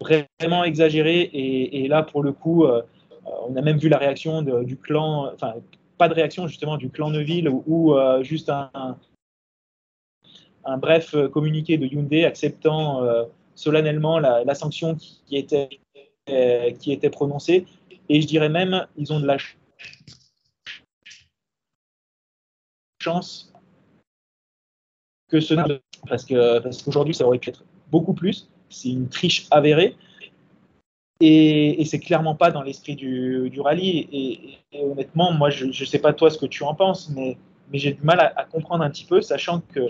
[0.00, 1.30] vraiment exagéré.
[1.32, 5.54] Et, là, pour le coup, on a même vu la réaction du clan, enfin,
[5.98, 8.70] pas de réaction justement du clan Neuville ou, euh, juste un,
[10.64, 15.68] un, bref communiqué de Hyundai acceptant euh, solennellement la, sanction qui, était,
[16.30, 17.66] euh, qui était prononcée.
[18.08, 19.36] Et je dirais même, ils ont de la
[23.02, 23.52] chance
[25.28, 25.54] que ce
[26.08, 28.48] parce que parce qu'aujourd'hui ça aurait pu être beaucoup plus.
[28.70, 29.96] C'est une triche avérée.
[31.20, 34.08] Et, et c'est clairement pas dans l'esprit du, rallye.
[34.72, 37.36] Et, honnêtement, moi, je ne sais pas toi ce que tu en penses, mais,
[37.72, 39.80] j'ai du mal à, comprendre un petit peu, sachant que,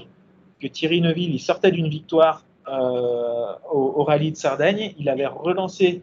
[0.66, 6.02] Thierry Neuville, il sortait d'une victoire euh, au, rallye de Sardaigne, il avait relancé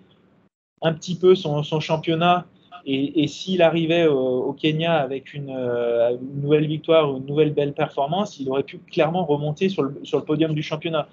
[0.81, 2.45] un petit peu son, championnat.
[2.85, 8.39] Et, s'il arrivait au, Kenya avec une, euh, nouvelle victoire ou une nouvelle belle performance,
[8.39, 11.09] il aurait pu clairement remonter sur le podium du championnat.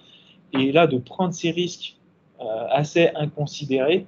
[0.52, 1.96] Et là, de prendre ces risques
[2.40, 4.06] euh, assez inconsidéré.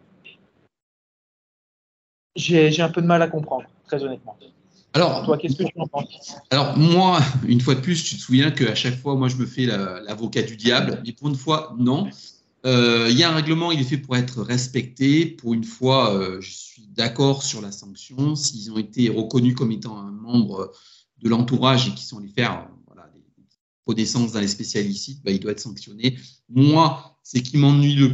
[2.36, 4.36] J'ai un peu de mal à comprendre, très honnêtement.
[4.92, 6.36] Alors, toi, qu'est-ce que tu en penses?
[6.50, 9.46] Alors, moi, une fois de plus, tu te souviens qu'à chaque fois, moi, je me
[9.46, 12.08] fais l'avocat du diable, mais pour une fois, non.
[12.66, 15.26] Euh, il y a un règlement, il est fait pour être respecté.
[15.26, 18.36] Pour une fois, euh, je suis d'accord sur la sanction.
[18.36, 20.72] S'ils ont été reconnus comme étant un membre
[21.22, 22.66] de l'entourage et qui sont allés faire
[23.84, 26.18] connaissances dans les spécialistes, bah, il doit être sanctionné.
[26.48, 28.10] Moi, c'est qui m'ennuie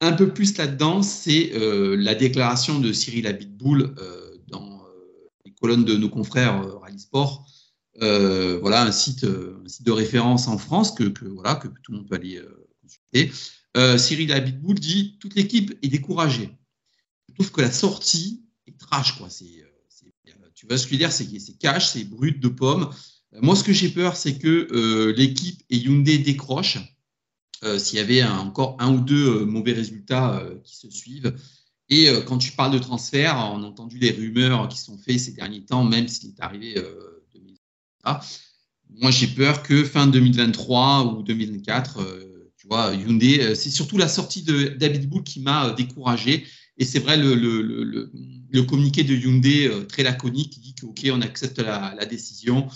[0.00, 5.52] un peu plus là-dedans, c'est euh, la déclaration de Cyril Abitboul euh, dans euh, les
[5.52, 7.46] colonnes de nos confrères Rally Sport.
[8.00, 12.40] voilà un site, de référence en France que, tout le monde peut aller
[12.82, 13.30] consulter.
[13.98, 16.50] Cyril Abitboul dit toute l'équipe est découragée.
[17.28, 19.18] Je trouve que la sortie est trash
[20.60, 22.90] tu vois ce que je dire, c'est, c'est cash, c'est brut de pomme.
[23.32, 26.78] Moi, ce que j'ai peur, c'est que l'équipe et Hyundai décrochent
[27.62, 31.34] euh, s'il y avait encore un ou deux euh, mauvais résultats euh, qui se suivent.
[31.90, 35.32] Et quand tu parles de transfert, on a entendu les rumeurs qui sont faites ces
[35.32, 36.74] derniers temps, même s'il est arrivé
[37.34, 38.20] 2023.
[38.90, 41.98] Moi, j'ai peur que fin 2023 ou 2024,
[42.56, 44.78] tu vois, Hyundai, c'est surtout la sortie de
[45.24, 46.46] qui m'a découragé.
[46.78, 51.58] Et c'est vrai, le, communiqué de Hyundai, très laconique, qui dit que, OK, on accepte
[51.58, 52.68] la décision.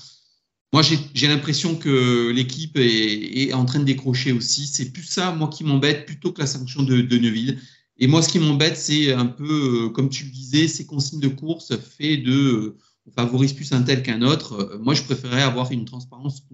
[0.74, 4.66] Moi, j'ai l'impression que l'équipe est, en train de décrocher aussi.
[4.66, 7.60] C'est plus ça, moi, qui m'embête, plutôt que la sanction de, Neuville.
[7.96, 11.20] Et moi, ce qui m'embête, c'est un peu, euh, comme tu le disais, ces consignes
[11.20, 14.54] de course fait de euh, on favorise plus un tel qu'un autre.
[14.54, 16.44] Euh, moi, je préférerais avoir une transparence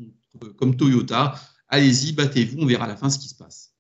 [0.59, 1.37] comme Toyota.
[1.68, 3.72] Allez-y, battez-vous, on verra à la fin ce qui se passe.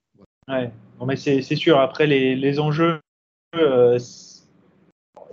[0.48, 0.70] Ouais,
[1.06, 1.78] mais c'est sûr.
[1.78, 2.98] Après, les, enjeux,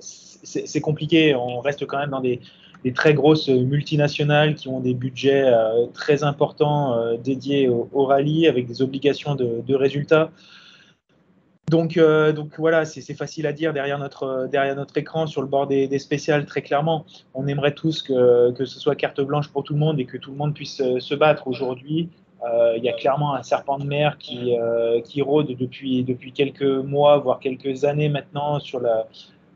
[0.04, 1.34] c'est compliqué.
[1.34, 2.42] On reste quand même dans des,
[2.84, 8.48] des très grosses multinationales qui ont des budgets euh, très importants euh, dédiés au, rallye
[8.48, 10.32] avec des obligations de, résultats.
[11.70, 15.48] Donc, euh, donc voilà, c'est facile à dire derrière notre, derrière notre écran, sur le
[15.48, 17.06] bord des, des spéciales, très clairement.
[17.34, 20.18] On aimerait tous que, que, ce soit carte blanche pour tout le monde et que
[20.18, 21.48] tout le monde puisse se battre.
[21.48, 22.10] Aujourd'hui,
[22.78, 24.56] il y a clairement un serpent de mer qui,
[25.04, 29.08] qui rôde depuis, depuis quelques mois, voire quelques années maintenant sur la,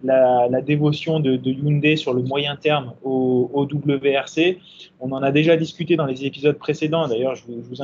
[0.03, 4.57] la, dévotion de, Hyundai sur le moyen terme au, WRC.
[4.99, 7.07] On en a déjà discuté dans les épisodes précédents.
[7.07, 7.83] D'ailleurs, je, vous,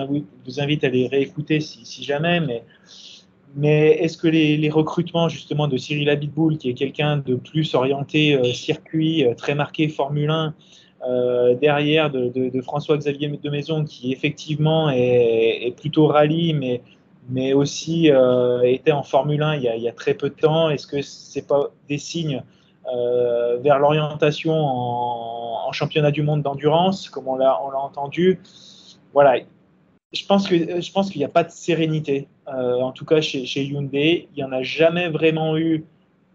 [0.59, 2.41] invite, à les réécouter si, jamais.
[3.55, 8.33] Mais, est-ce que les, recrutements justement de Cyril Abitboul, qui est quelqu'un de plus orienté
[8.33, 10.53] euh, circuit, euh, très marqué Formule 1,
[11.07, 16.81] euh, derrière de, François-Xavier de Maison, qui effectivement est plutôt rallye, mais
[17.29, 20.69] mais aussi euh, était en Formule 1 il y, a, très peu de temps.
[20.69, 22.43] Est-ce que ce n'est pas des signes
[22.93, 28.39] euh, vers l'orientation en, en, championnat du monde d'endurance, comme on l'a entendu?
[29.13, 29.39] Voilà,
[30.13, 33.19] je pense que je pense qu'il n'y a pas de sérénité, euh, en tout cas
[33.19, 34.29] chez, chez, Hyundai.
[34.33, 35.85] Il n'y en a jamais vraiment eu,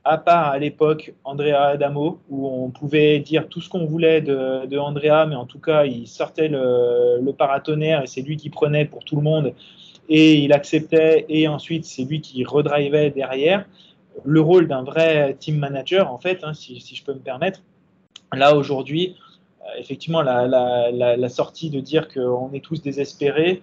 [0.05, 4.67] à part à l'époque Andrea Adamo, où on pouvait dire tout ce qu'on voulait de,
[4.67, 8.51] de, Andrea, mais en tout cas il sortait le, le paratonnerre et c'est lui qui
[8.51, 9.55] prenait pour tout le monde
[10.09, 13.67] et il acceptait et ensuite c'est lui qui redrivait derrière
[14.25, 17.63] le rôle d'un vrai team manager en fait, hein, si, je peux me permettre.
[18.33, 19.17] Là aujourd'hui,
[19.63, 23.63] euh, effectivement, la, sortie de dire qu'on est tous désespérés,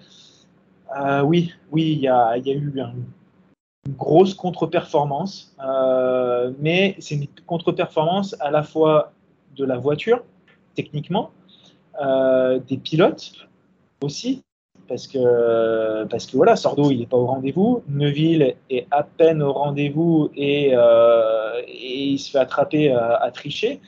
[0.99, 7.15] euh, oui, oui, il y a, y a, eu une grosse contre-performance, euh, mais c'est
[7.15, 9.12] une contre-performance à la fois
[9.56, 10.23] de la voiture,
[10.75, 11.32] techniquement,
[11.99, 13.34] des pilotes
[14.02, 14.41] aussi,
[14.89, 17.84] parce que, parce que voilà, Sordo, il n'est pas au rendez-vous.
[17.88, 23.80] Neuville est à peine au rendez-vous et, euh, il se fait attraper à, tricher.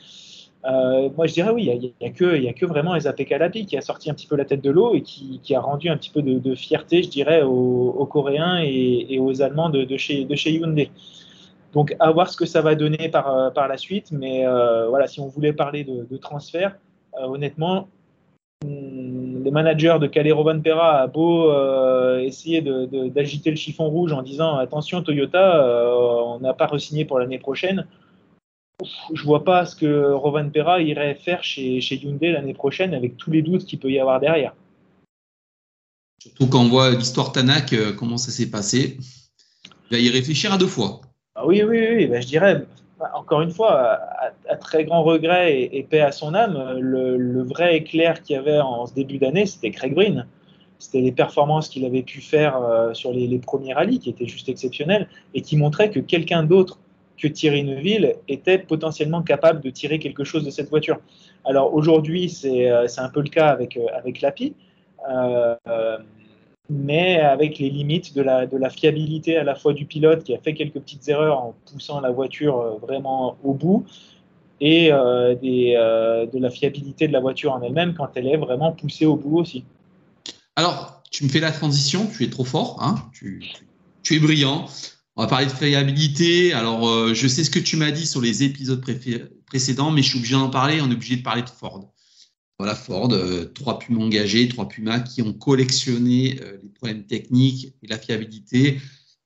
[0.64, 3.76] Euh, moi, je dirais oui, il n'y a, que, a que vraiment Ezapé Kalapi qui
[3.76, 6.10] a sorti un petit peu la tête de l'eau et qui, a rendu un petit
[6.10, 10.52] peu de, fierté, je dirais, aux, Coréens et, aux Allemands de, de, chez, de chez
[10.52, 10.90] Hyundai.
[11.72, 14.12] Donc, à voir ce que ça va donner par, par la suite.
[14.12, 16.76] Mais euh, voilà, si on voulait parler de, transfert,
[17.18, 17.88] honnêtement,
[19.42, 24.22] le manager de Calero Van Pera a beau euh, essayer d'agiter le chiffon rouge en
[24.22, 25.94] disant attention Toyota, euh,
[26.26, 27.86] on n'a pas re-signé pour l'année prochaine.
[29.12, 33.16] Je vois pas ce que Rovan Pera irait faire chez, chez Hyundai l'année prochaine avec
[33.16, 34.54] tous les doutes qu'il peut y avoir derrière.
[36.20, 38.98] Surtout quand on voit l'histoire Tanak, euh, comment ça s'est passé.
[39.90, 41.00] Il va y réfléchir à deux fois.
[41.34, 42.64] Ah oui, oui, oui, ben, je dirais
[43.14, 43.98] encore une fois,
[44.48, 48.60] à, très grand regret et, paix à son âme, le, vrai éclair qu'il y avait
[48.60, 50.26] en ce début d'année, c'était Craig Green.
[50.78, 54.48] C'était les performances qu'il avait pu faire euh, sur les, premiers rallyes qui étaient juste
[54.48, 56.78] exceptionnelles et qui montraient que quelqu'un d'autre
[57.18, 60.98] que Thierry Neuville était potentiellement capable de tirer quelque chose de cette voiture.
[61.44, 64.54] Alors aujourd'hui, c'est euh, un peu le cas avec, euh, avec l'API
[66.72, 70.54] mais avec les limites de la, fiabilité à la fois du pilote qui a fait
[70.54, 73.84] quelques petites erreurs en poussant la voiture euh, vraiment au bout
[74.60, 78.72] et euh, euh, de la fiabilité de la voiture en elle-même quand elle est vraiment
[78.72, 79.64] poussée au bout aussi.
[80.56, 83.42] Alors, tu me fais la transition, tu es trop fort, hein tu,
[84.10, 84.66] es brillant.
[85.16, 86.54] On va parler de fiabilité.
[86.54, 88.82] Alors, je sais ce que tu m'as dit sur les épisodes
[89.46, 90.80] précédents, mais je suis obligé d'en parler.
[90.80, 91.91] On est obligé de parler de Ford.
[92.58, 97.74] Voilà, Ford, euh, trois Pumas engagés, trois Pumas qui ont collectionné euh, les problèmes techniques
[97.82, 98.80] et la fiabilité.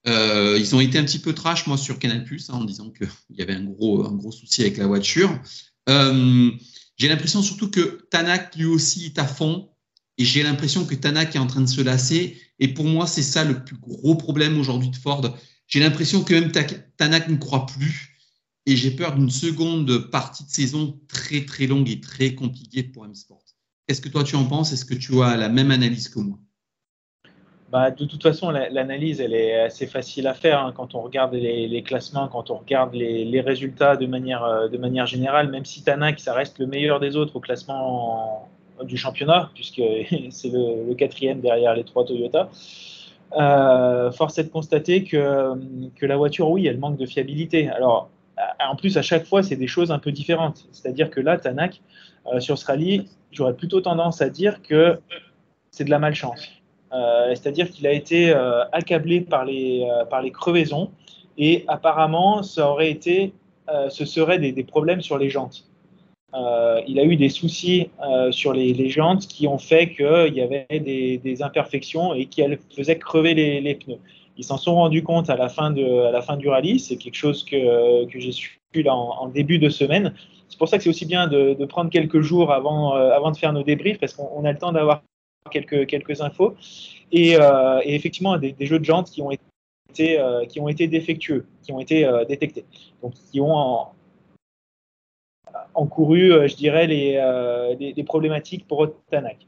[0.07, 3.09] Euh, ils ont été un petit peu trash, moi, sur Canal hein, en disant qu'il
[3.37, 5.31] y avait un gros, un gros souci avec la voiture.
[5.87, 9.69] j'ai l'impression surtout que Tanak, lui aussi, est à fond.
[10.19, 12.41] Et j'ai l'impression que Tanak est en train de se lasser.
[12.59, 15.37] Et pour moi, c'est ça le plus gros problème aujourd'hui de Ford.
[15.67, 16.53] J'ai l'impression que même
[16.97, 18.16] Tanak ne croit plus.
[18.67, 23.05] Et j'ai peur d'une seconde partie de saison très très longue et très compliquée pour
[23.05, 23.43] M-Sport.
[23.87, 24.73] Qu'est-ce que toi tu en penses?
[24.73, 26.39] Est-ce que tu as la même analyse que moi?
[27.71, 31.35] Bah, de toute façon, l'analyse, elle est assez facile à faire hein, quand on regarde
[31.35, 35.83] les, classements, quand on regarde les, résultats de manière, euh, de manière générale, même si
[35.83, 38.49] Tanak, ça reste le meilleur des autres au classement
[38.85, 39.83] du championnat, puisque
[40.31, 42.51] c'est le, quatrième derrière les trois Toyota.
[43.37, 45.53] Euh, force est de constater que,
[45.97, 47.69] que la voiture, oui, elle manque de fiabilité.
[47.69, 48.11] Alors,
[48.61, 50.67] en plus, à chaque fois, c'est des choses un peu différentes.
[50.73, 51.81] C'est-à-dire que là, Tanak,
[52.33, 54.99] euh, sur ce rallye, j'aurais plutôt tendance à dire que
[55.71, 56.49] c'est de la malchance.
[56.93, 59.87] Euh, c'est-à-dire qu'il a été euh, accablé par les,
[60.33, 60.91] crevaisons
[61.39, 63.35] et apparemment, ça aurait été,
[63.91, 65.67] ce serait des, problèmes sur les jantes.
[66.33, 67.91] il a eu des soucis
[68.31, 72.43] sur les, jantes qui ont fait qu'il y avait des, imperfections et qui
[72.75, 73.99] faisaient crever les pneus.
[74.39, 76.79] Ils s'en sont rendus compte à la fin, de, à la fin du rallye.
[76.79, 80.15] C'est quelque chose que, que j'ai su là en, début de semaine.
[80.49, 83.31] C'est pour ça que c'est aussi bien de, de, prendre quelques jours avant, euh, avant
[83.31, 85.03] de faire nos débriefs parce qu'on a le temps d'avoir
[85.51, 86.55] quelques, quelques infos.
[87.13, 90.89] Et, euh, et effectivement, des, jeux de jantes qui ont été, euh, qui ont été
[90.89, 92.65] défectueux, qui ont été détectés.
[93.03, 93.93] Donc, qui ont en,
[95.75, 99.47] encouru, je dirais, les, des, problématiques pour Tanak.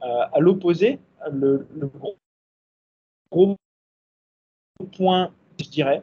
[0.00, 0.98] à l'opposé,
[1.30, 1.90] le, le
[3.30, 3.56] gros
[4.82, 6.02] point, je dirais,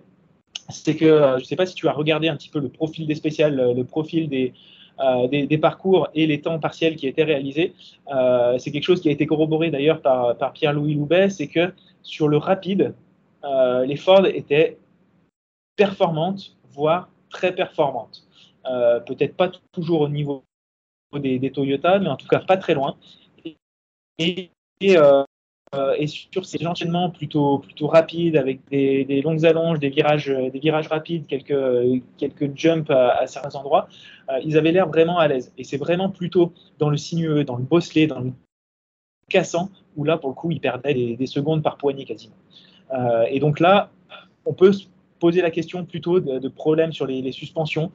[0.69, 2.69] c'est que euh, je ne sais pas si tu as regardé un petit peu le
[2.69, 4.53] profil des spéciales, le profil des,
[4.99, 7.73] euh, des, parcours et les temps partiels qui étaient réalisés.
[8.13, 11.73] Euh, c'est quelque chose qui a été corroboré d'ailleurs par, par Pierre-Louis Loubet, c'est que
[12.01, 12.93] sur le rapide,
[13.85, 14.77] les Ford étaient
[15.77, 18.27] performantes, voire très performantes.
[19.05, 20.43] Peut-être pas toujours au niveau
[21.17, 22.97] des, des, Toyota, mais en tout cas pas très loin.
[24.19, 24.51] Et,
[24.83, 25.23] euh,
[25.97, 30.87] et sur ces enchaînements plutôt, plutôt rapides avec des, longues allonges, des virages, des virages
[30.87, 33.87] rapides, quelques, quelques jumps à, certains endroits,
[34.29, 35.53] euh, ils avaient l'air vraiment à l'aise.
[35.59, 38.31] Et c'est vraiment plutôt dans le sinueux, dans le bosselé, dans le
[39.29, 42.35] cassant, où là, pour le coup, ils perdaient des, secondes par poignée quasiment.
[42.91, 43.91] Euh, et donc là,
[44.45, 44.85] on peut se
[45.19, 47.91] poser la question plutôt de, problèmes sur les, suspensions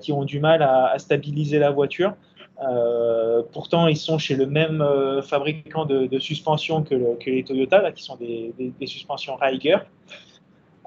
[0.00, 2.14] qui ont du mal à stabiliser la voiture.
[2.62, 6.94] Euh, pourtant, ils sont chez le même euh, fabricant de, suspension que,
[7.26, 8.52] les Toyota, là, qui sont des,
[8.86, 9.78] suspensions Reiger.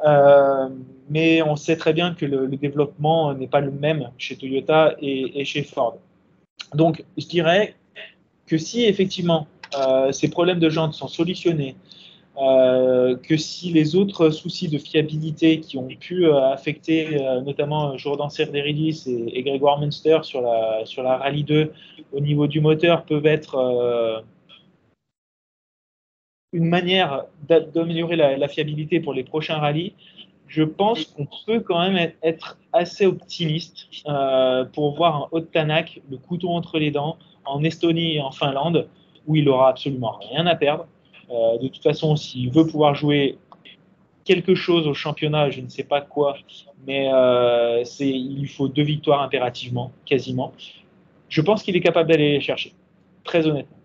[0.05, 0.69] Euh,
[1.09, 5.43] mais on sait très bien que le, développement n'est pas le même chez Toyota et,
[5.45, 5.97] chez Ford.
[6.73, 7.75] Donc, je dirais
[8.45, 9.47] que si effectivement
[10.11, 12.06] ces problèmes de jantes sont solutionnés, euh,
[12.37, 18.29] que si les autres soucis de fiabilité qui ont pu euh, affecter euh, notamment Jordan
[18.29, 21.71] Cerderidis et, Grégoire Munster sur la, sur la Rallye 2
[22.13, 24.23] au niveau du moteur peuvent être
[26.53, 29.93] une manière d'améliorer la, fiabilité pour les prochains rallyes,
[30.47, 36.01] je pense qu'on peut quand même être assez optimiste euh, pour voir un Haute Tanak,
[36.09, 38.87] le couteau entre les dents, en Estonie et en Finlande,
[39.25, 40.87] où il aura absolument rien à perdre.
[41.29, 43.37] Euh, de toute façon, s'il veut pouvoir jouer
[44.23, 46.37] quelque chose au championnat, je ne sais pas quoi,
[46.85, 50.53] mais euh, il lui faut deux victoires impérativement, quasiment.
[51.29, 52.73] Je pense qu'il est capable d'aller les chercher,
[53.23, 53.77] très honnêtement.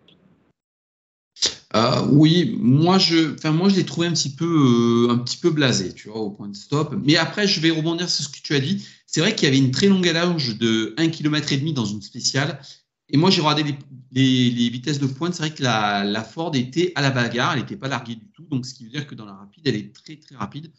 [1.74, 5.50] Euh, oui, moi je, enfin moi je l'ai trouvé un petit peu, un petit peu
[5.50, 6.94] blasé, tu vois, au point de stop.
[7.02, 8.86] Mais après, je vais rebondir sur ce que tu as dit.
[9.06, 11.86] C'est vrai qu'il y avait une très longue allonge de 1 km et demi dans
[11.86, 12.60] une spéciale.
[13.08, 13.76] Et moi, j'ai regardé
[14.12, 15.34] les, vitesses de pointe.
[15.34, 18.30] C'est vrai que la, la, Ford était à la bagarre, elle n'était pas larguée du
[18.32, 18.44] tout.
[18.44, 20.72] Donc, ce qui veut dire que dans la rapide, elle est très très rapide.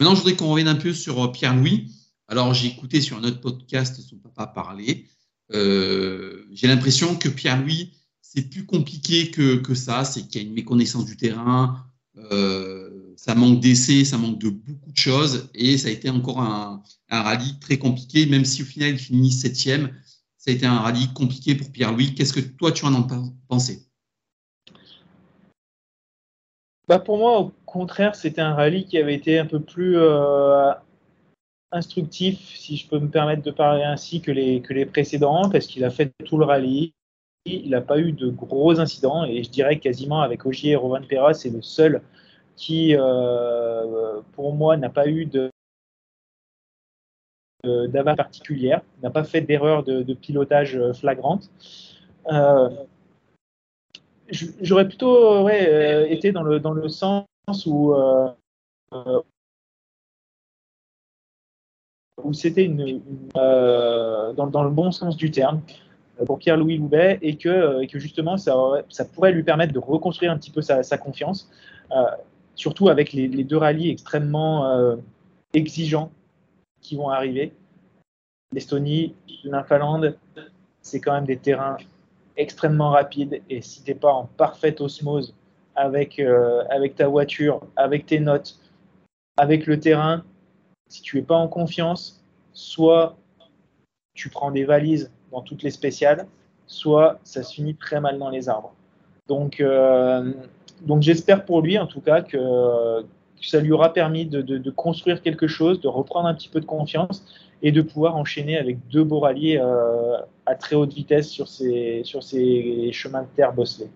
[0.00, 1.92] Maintenant, je voudrais qu'on revienne un peu sur euh, Pierre-Louis.
[2.28, 5.08] Alors, j'ai écouté sur un autre podcast son papa parler.
[5.52, 7.92] Euh, j'ai l'impression que Pierre-Louis
[8.34, 10.04] c'est plus compliqué que, que ça.
[10.04, 14.50] C'est qu'il y a une méconnaissance du terrain, euh, ça manque d'essais, ça manque de
[14.50, 15.48] beaucoup de choses.
[15.54, 18.98] Et ça a été encore un, un rallye très compliqué, même si au final il
[18.98, 19.90] finit septième.
[20.44, 22.14] Ça a été un rallye compliqué pour Pierre-Louis.
[22.14, 23.06] Qu'est-ce que toi tu en as
[23.48, 23.86] pensé?
[26.86, 30.70] Bah Pour moi, au contraire, c'était un rallye qui avait été un peu plus euh,
[31.72, 35.88] instructif, si je peux me permettre de parler ainsi, que les, précédents, parce qu'il a
[35.88, 36.92] fait tout le rallye
[37.46, 41.02] il n'a pas eu de gros incidents et je dirais quasiment avec Ogier et Rovan
[41.06, 42.02] Perra, c'est le seul
[42.56, 45.50] qui, euh, pour moi, n'a pas eu de
[47.88, 51.50] d'avare particulière, n'a pas fait d'erreur de, pilotage flagrante.
[52.32, 52.70] Euh,
[54.60, 57.26] j'aurais plutôt euh, été dans le, dans le sens
[57.66, 57.94] où,
[62.22, 63.02] où c'était une,
[63.34, 65.60] dans, le bon sens du terme.
[66.20, 68.54] Euh, pour Pierre-Louis Loubet et que, euh, que justement ça,
[68.88, 71.50] ça, pourrait lui permettre de reconstruire un petit peu sa, confiance,
[71.92, 72.04] euh,
[72.54, 74.96] surtout avec les, deux rallyes extrêmement
[75.52, 76.10] exigeants
[76.84, 77.52] qui vont arriver.
[78.52, 80.16] L'Estonie, l'Infalande,
[80.82, 81.76] c'est quand même des terrains
[82.36, 85.34] extrêmement rapides et si tu n'es pas en parfaite osmose
[85.74, 86.20] avec,
[86.70, 88.60] avec ta voiture, avec tes notes,
[89.36, 90.22] avec le terrain,
[90.88, 93.16] si tu n'es pas en confiance, soit
[94.14, 96.26] tu prends des valises dans toutes les spéciales,
[96.66, 98.72] soit ça se finit très mal dans les arbres.
[99.26, 100.32] Donc, euh,
[100.82, 103.04] donc j'espère pour lui en tout cas que,
[103.48, 107.24] ça lui aura permis de, construire quelque chose, de reprendre un petit peu de confiance
[107.62, 112.02] et de pouvoir enchaîner avec deux beaux rallyes euh, à très haute vitesse sur ces,
[112.04, 113.90] sur chemins de terre bosselés.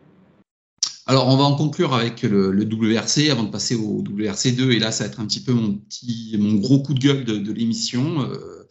[1.07, 4.73] Alors, on va en conclure avec le, WRC avant de passer au WRC2.
[4.73, 7.25] Et là, ça va être un petit peu mon, petit, mon gros coup de gueule
[7.25, 8.23] de, l'émission.
[8.23, 8.69] Euh,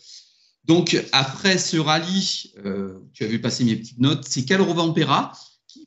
[0.65, 5.31] donc, après ce rallye, euh, tu as vu passer mes petites notes, c'est Calro Vampera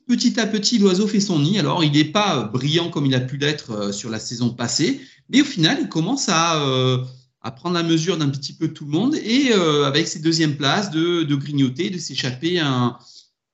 [0.07, 1.59] petit à petit, l'oiseau fait son nid.
[1.59, 5.01] Alors, il n'est pas brillant comme il a pu l'être euh, sur la saison passée,
[5.29, 7.03] mais au final, il commence à, euh,
[7.41, 10.91] à prendre la mesure d'un petit peu tout le monde et avec ses deuxièmes places,
[10.91, 12.97] de, grignoter, de s'échapper un,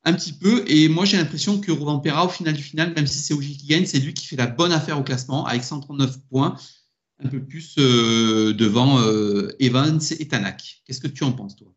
[0.06, 0.64] petit peu.
[0.68, 3.68] Et moi, j'ai l'impression que Rovampera, au final du final, même si c'est Ogier qui
[3.68, 6.56] gagne, c'est lui qui fait la bonne affaire au classement avec 139 points
[7.24, 10.82] un peu plus euh, devant euh, Evans et Tanak.
[10.86, 11.74] Qu'est-ce que tu en penses, toi?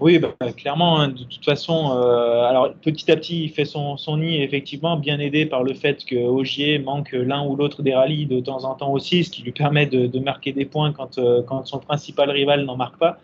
[0.00, 4.42] Oui, bah, clairement, hein, de toute façon, euh, petit à petit, il fait son, nid,
[4.42, 8.40] effectivement, bien aidé par le fait que Ogier manque l'un ou l'autre des rallyes de
[8.40, 11.78] temps en temps aussi, ce qui lui permet de, marquer des points quand, quand son
[11.78, 13.18] principal rival n'en marque pas.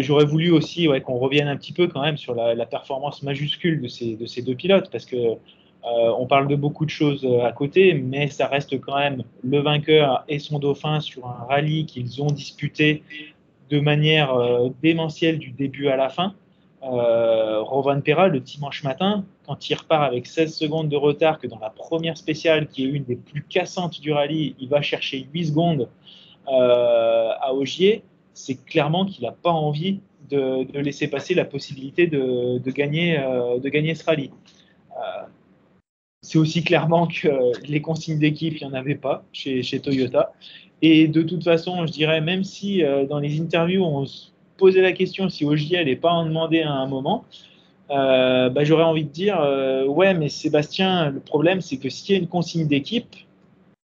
[0.00, 3.88] J'aurais voulu aussi qu'on revienne un petit peu quand même sur la, performance majuscule de
[3.88, 5.36] ces, de deux pilotes, parce que
[5.84, 9.24] euh, on parle de beaucoup de choses euh, à côté, mais ça reste quand même
[9.42, 13.02] le vainqueur et son dauphin sur un rallye qu'ils ont disputé
[13.72, 16.34] de manière euh, démentielle du début à la fin.
[16.84, 21.60] Rovan Perra, le dimanche matin, quand il repart avec 16 secondes de retard, que dans
[21.60, 25.46] la première spéciale, qui est une des plus cassantes du rallye, il va chercher 8
[25.46, 25.88] secondes
[26.48, 28.02] à Ogier,
[28.34, 33.94] c'est clairement qu'il n'a pas envie de, laisser passer la possibilité de, gagner, de gagner
[33.94, 34.32] ce rallye
[36.22, 37.28] c'est aussi clairement que
[37.66, 40.32] les consignes d'équipe, il n'y en avait pas chez, Toyota.
[40.82, 44.82] Et de toute façon, je dirais, même si euh, dans les interviews, on se posait
[44.82, 47.24] la question si OGL n'est pas en demandé à un moment,
[47.90, 52.16] euh, bah, j'aurais envie de dire, euh, ouais, mais Sébastien, le problème, c'est que s'il
[52.16, 53.14] y a une consigne d'équipe,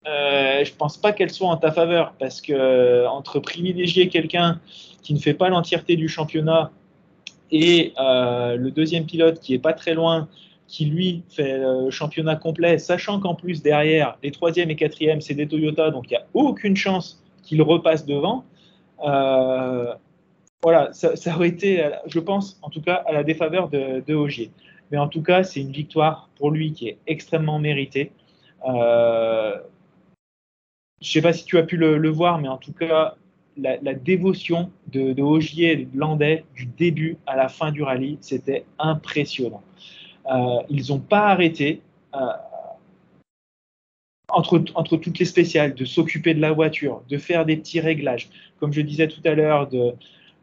[0.05, 4.61] je ne pense pas qu'elle soit en ta faveur, parce que entre privilégier quelqu'un
[5.03, 6.73] qui ne fait pas l'entièreté du championnat
[7.53, 10.29] et le deuxième pilote qui est pas très loin,
[10.73, 15.35] qui lui fait le championnat complet, sachant qu'en plus derrière, les troisième et quatrième, c'est
[15.35, 18.47] des Toyota, donc il n'y a aucune chance qu'il repasse devant.
[19.05, 19.93] Euh,
[20.63, 24.51] voilà, ça, aurait été, je pense, en tout cas, à la défaveur de, de Ogier.
[24.91, 28.11] Mais en tout cas, c'est une victoire pour lui qui est extrêmement méritée.
[28.65, 28.71] je
[29.53, 33.17] ne sais pas si tu as pu le, voir, mais en tout cas,
[33.59, 38.17] la, dévotion de, de Ogier et de Landais du début à la fin du rallye,
[38.23, 39.63] c'était impressionnant.
[40.29, 41.83] Ils n'ont pas arrêté
[44.29, 48.29] entre, entre toutes les spéciales, de s'occuper de la voiture, de faire des petits réglages,
[48.59, 49.95] comme je disais tout à l'heure, de,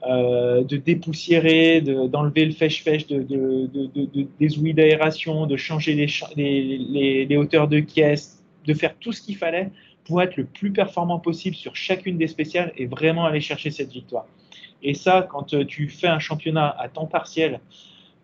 [0.08, 5.94] euh, dépoussiérer, d'enlever le fèche-fèche de, de, des ouïes d'aération, de changer
[6.36, 9.70] les, les, hauteurs de caisse, de faire tout ce qu'il fallait
[10.06, 13.92] pour être le plus performant possible sur chacune des spéciales et vraiment aller chercher cette
[13.92, 14.26] victoire.
[14.82, 17.60] Et ça, quand euh, tu fais un championnat à temps partiel,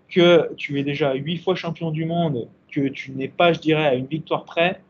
[0.09, 3.85] que tu es déjà huit fois champion du monde, que tu n'es pas, je dirais,
[3.85, 4.81] à une victoire près,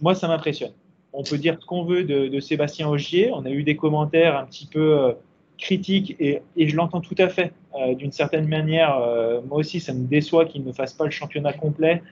[0.00, 0.72] moi, ça m'impressionne.
[1.12, 3.30] On peut dire ce qu'on veut de, Sébastien Ogier.
[3.32, 5.12] On a eu des commentaires un petit peu euh,
[5.58, 7.52] critiques et, je l'entends tout à fait.
[7.74, 11.10] Euh, d'une certaine manière, euh, moi aussi, ça me déçoit qu'il ne fasse pas le
[11.10, 12.02] championnat complet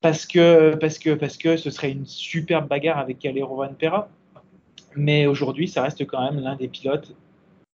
[0.00, 4.08] parce que, parce que, parce que ce serait une superbe bagarre avec Calero Van Pera.
[4.94, 7.14] Mais aujourd'hui, ça reste quand même l'un des pilotes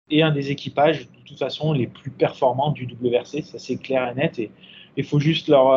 [0.09, 3.43] et un des équipages, de toute façon, les plus performants du WRC.
[3.43, 4.39] Ça, c'est clair et net.
[4.39, 4.51] Et
[4.95, 5.69] il faut juste leur,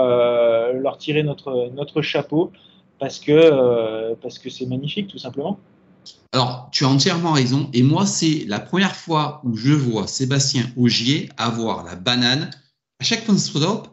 [0.72, 2.52] leur tirer notre, notre chapeau
[3.00, 5.58] parce que euh, parce que c'est magnifique tout simplement.
[6.32, 7.68] Alors, tu as entièrement raison.
[7.72, 12.50] Et moi, c'est la première fois où je vois Sébastien Augier avoir la banane.
[13.00, 13.88] À chaque point stop,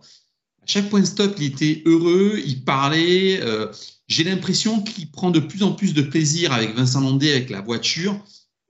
[0.61, 3.39] à chaque point stop, il était heureux, il parlait.
[3.41, 3.71] Euh,
[4.07, 7.61] j'ai l'impression qu'il prend de plus en plus de plaisir avec Vincent Landé, avec la
[7.61, 8.19] voiture.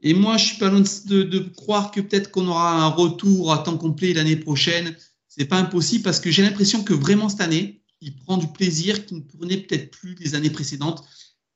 [0.04, 3.60] Et moi, je suis pas loin de, croire que peut-être qu'on aura un retour à
[3.60, 4.96] temps complet l'année prochaine.
[5.28, 9.06] C'est pas impossible parce que j'ai l'impression que vraiment cette année, il prend du plaisir
[9.06, 11.04] qu'il ne prenait peut-être plus les années précédentes.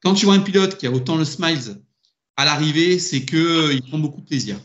[0.01, 1.77] Quand tu vois un pilote qui a autant le smiles
[2.35, 4.57] à l'arrivée, c'est qu'il euh, prend beaucoup de plaisir.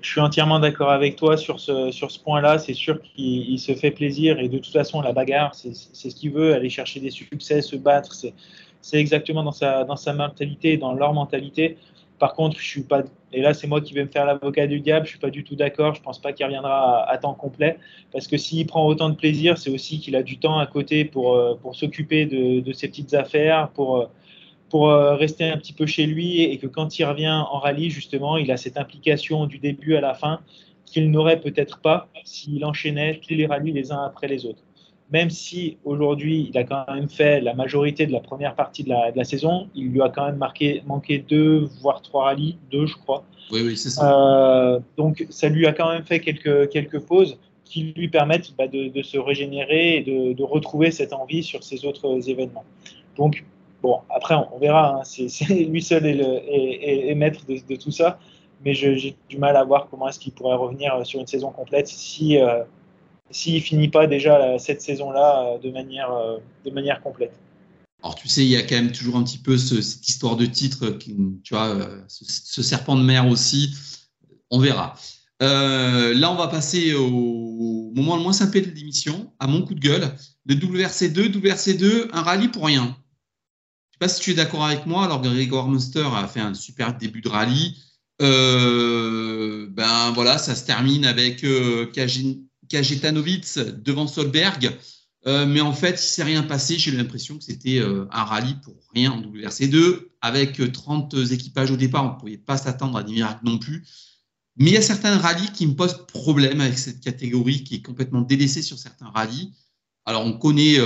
[0.00, 2.58] Je suis entièrement d'accord avec toi sur ce, sur ce point-là.
[2.58, 6.32] C'est sûr qu'il se fait plaisir et de toute façon, la bagarre, c'est ce qu'il
[6.32, 8.14] veut, aller chercher des succès, se battre.
[8.82, 11.76] C'est exactement dans sa, dans sa mentalité, dans leur mentalité.
[12.18, 13.02] Par contre, je suis pas,
[13.32, 15.44] et là c'est moi qui vais me faire l'avocat du diable, je suis pas du
[15.44, 17.78] tout d'accord, je pense pas qu'il reviendra à, temps complet,
[18.12, 21.04] parce que s'il prend autant de plaisir, c'est aussi qu'il a du temps à côté
[21.04, 24.06] pour, euh, s'occuper de, de, ses petites affaires, pour, euh,
[24.70, 27.90] pour euh, rester un petit peu chez lui, et que quand il revient en rallye,
[27.90, 30.40] justement, il a cette implication du début à la fin
[30.86, 34.62] qu'il n'aurait peut-être pas s'il enchaînait tous les rallyes les uns après les autres
[35.12, 38.90] même si aujourd'hui il a quand même fait la majorité de la première partie de
[38.90, 42.96] la, saison, il lui a quand même marqué, manqué deux, voire trois rallyes, deux je
[42.96, 43.24] crois.
[43.52, 44.12] Oui, oui, c'est ça.
[44.12, 48.66] Euh, donc ça lui a quand même fait quelques, quelques pauses qui lui permettent bah,
[48.68, 52.64] de, se régénérer et de, retrouver cette envie sur ces autres événements.
[53.16, 53.44] Donc,
[53.82, 58.18] bon, après on, verra, hein, c'est lui seul est, maître de, tout ça,
[58.64, 61.86] mais j'ai du mal à voir comment est-ce qu'il pourrait revenir sur une saison complète
[61.86, 62.38] si...
[62.38, 62.64] Euh,
[63.30, 67.32] s'il finit pas déjà cette saison-là euh, de manière, euh, de manière complète.
[68.02, 70.46] Alors tu sais, il y a quand même toujours un petit peu cette histoire de
[70.46, 70.90] titre,
[71.42, 73.74] tu vois, euh, ce, serpent de mer aussi.
[74.50, 74.94] On verra.
[75.40, 79.80] là, on va passer au moment le moins simple de l'émission, à mon coup de
[79.80, 80.14] gueule,
[80.44, 81.32] de WRC2.
[81.32, 82.84] WRC2, un rallye pour rien.
[82.84, 85.04] Je ne sais pas si tu es d'accord avec moi.
[85.04, 87.74] Alors, Grégoire Munster a fait un super début de rallye.
[88.20, 91.86] ben voilà, ça se termine avec euh,
[92.68, 94.76] Kajetanovic devant Solberg.
[95.26, 96.78] Euh, mais en fait, il s'est rien passé.
[96.78, 100.08] J'ai l'impression que c'était euh, un rallye pour rien en WRC2.
[100.20, 103.58] Avec 30 euh, équipages au départ, on ne pouvait pas s'attendre à des miracles non
[103.58, 103.84] plus.
[104.56, 107.82] Mais il y a certains rallyes qui me posent problème avec cette catégorie qui est
[107.82, 109.52] complètement délaissée sur certains rallyes.
[110.04, 110.78] Alors, on connaît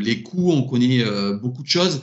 [0.00, 1.02] les coûts, on connaît
[1.40, 2.02] beaucoup de choses,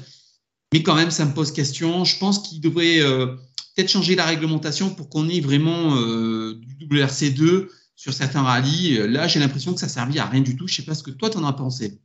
[0.74, 2.04] mais quand même, ça me pose question.
[2.04, 8.14] Je pense qu'il devrait peut-être changer la réglementation pour qu'on ait vraiment du WRC2 sur
[8.14, 8.98] certains rallyes.
[8.98, 10.68] Euh, là, j'ai l'impression que ça servi à rien du tout.
[10.68, 12.00] Je ne sais pas ce que toi, tu en as pensé.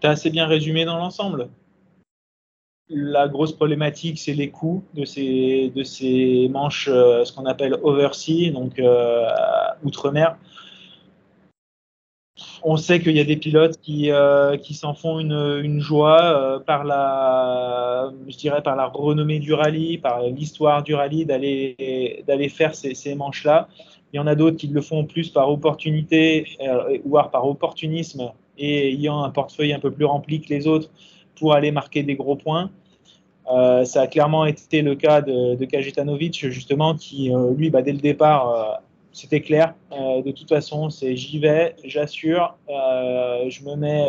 [0.00, 1.48] Tu as assez bien résumé dans l'ensemble.
[2.90, 7.74] La grosse problématique, c'est les coûts de ces, de ces manches, euh, ce qu'on appelle
[7.82, 9.26] oversea, donc euh,
[9.82, 10.38] outre-mer.
[12.62, 14.10] On sait qu'il y a des pilotes qui,
[14.62, 19.98] qui s'en font une, une joie par la, je dirais par la renommée du rallye,
[19.98, 23.68] par l'histoire du rallye, d'aller d'aller faire ces, ces manches-là.
[24.12, 28.32] Il y en a d'autres qui le font plus par opportunité, euh, voire par opportunisme,
[28.56, 30.90] et ayant un portefeuille un peu plus rempli que les autres
[31.36, 32.70] pour aller marquer des gros points.
[33.52, 37.82] Euh, ça a clairement été le cas de, de Kajetanovic, justement, qui, euh, lui, bah,
[37.82, 38.80] dès le départ,
[39.12, 39.74] c'était clair.
[39.90, 44.06] de toute façon, c'est j'y vais, j'assure, je me mets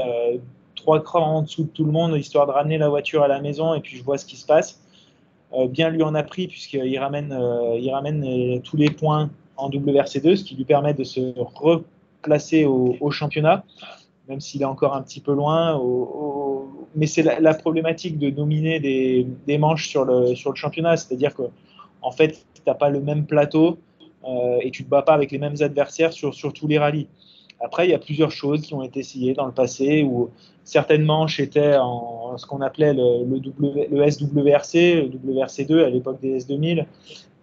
[0.76, 3.42] trois crans en dessous de tout le monde, histoire de ramener la voiture à la
[3.42, 4.82] maison, et puis je vois ce qui se passe.
[5.70, 7.36] bien lui en a pris, puisqu'il ramène,
[7.80, 9.30] il ramène tous les points
[9.60, 13.64] en WRC2, ce qui lui permet de se replacer au, championnat.
[14.28, 15.80] même s'il est encore un petit peu loin.
[16.96, 21.44] Mais c'est la, problématique de dominer des, manches sur le, championnat, c'est-à-dire que
[22.02, 23.78] en fait, tu n'as pas le même plateau
[24.62, 27.08] et tu ne te bats pas avec les mêmes adversaires sur, sur tous les rallyes.
[27.62, 30.30] Après, il y a plusieurs choses qui ont été essayées dans le passé où
[30.64, 36.40] certaines manches étaient en ce qu'on appelait le, le, SWRC, le WRC2 à l'époque des
[36.40, 36.86] S2000,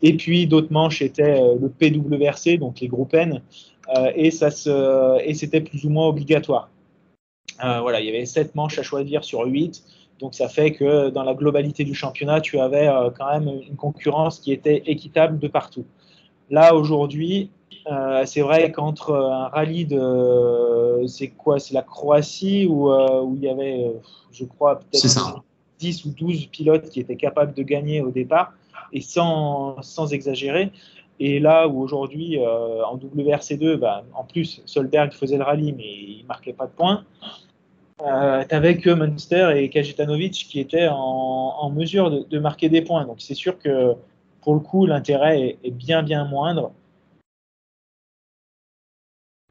[0.02, 3.42] et puis d'autres manches étaient euh, le PWRC, donc les groupes N,
[3.96, 6.70] euh, et, ça se, et c'était plus ou moins obligatoire.
[7.64, 9.82] Euh, voilà, il y avait sept manches à choisir sur 8.
[10.18, 12.88] Donc ça fait que dans la globalité du championnat, tu avais
[13.18, 15.84] quand même une concurrence qui était équitable de partout.
[16.48, 17.50] Là, aujourd'hui,
[17.90, 21.06] euh, c'est vrai qu'entre un rallye de.
[21.06, 23.92] C'est quoi C'est la Croatie où, euh, où, il y avait,
[24.32, 25.42] je crois, peut-être
[25.78, 28.52] 10 ou 12 pilotes qui étaient capables de gagner au départ,
[28.92, 30.72] et sans, sans exagérer.
[31.18, 35.84] Et là où aujourd'hui, euh, en WRC2, bah, en plus, Solberg faisait le rallye, mais
[35.84, 37.04] il marquait pas de points.
[38.02, 42.82] Euh, tu avais que Munster et Kajetanovic qui étaient en, en mesure de, marquer des
[42.82, 43.06] points.
[43.06, 43.94] Donc c'est sûr que
[44.42, 46.72] pour le coup, l'intérêt est, bien, bien moindre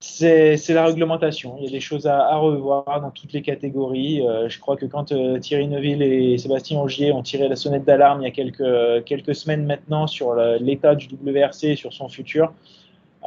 [0.07, 1.55] c'est la réglementation.
[1.57, 4.25] Il y a des choses à, revoir dans toutes les catégories.
[4.25, 7.85] Euh, je crois que quand euh, Thierry Neuville et Sébastien Ogier ont tiré la sonnette
[7.85, 12.07] d'alarme il y a quelques, quelques semaines maintenant sur l'état du WRC et sur son
[12.07, 12.53] futur,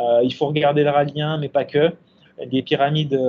[0.00, 1.92] euh, il faut regarder le rallye mais pas que.
[2.52, 3.20] Les pyramides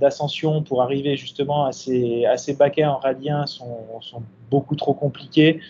[0.00, 5.60] d'ascension pour arriver justement à ces, baquets en rallye sont, sont beaucoup trop compliqués.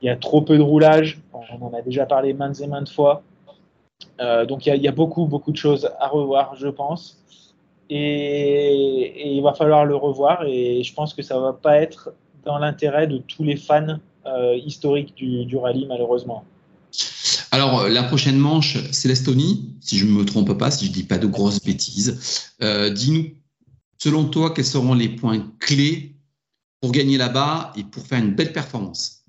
[0.00, 1.20] Il y a trop peu de roulage.
[1.32, 3.22] On en a déjà parlé maintes et maintes fois.
[4.20, 7.18] Euh, donc il y, a beaucoup, beaucoup de choses à revoir, je pense.
[7.88, 10.44] Et, il va falloir le revoir.
[10.46, 12.12] Et je pense que ça va pas être
[12.44, 16.44] dans l'intérêt de tous les fans euh, historiques du, rallye, malheureusement.
[17.52, 20.94] Alors, la prochaine manche, c'est l'Estonie, si je ne me trompe pas, si je ne
[20.94, 22.52] dis pas de grosses bêtises.
[22.62, 23.30] Euh, dis-nous,
[23.98, 26.14] selon toi, quels seront les points clés
[26.80, 29.19] pour gagner là-bas et pour faire une belle performance?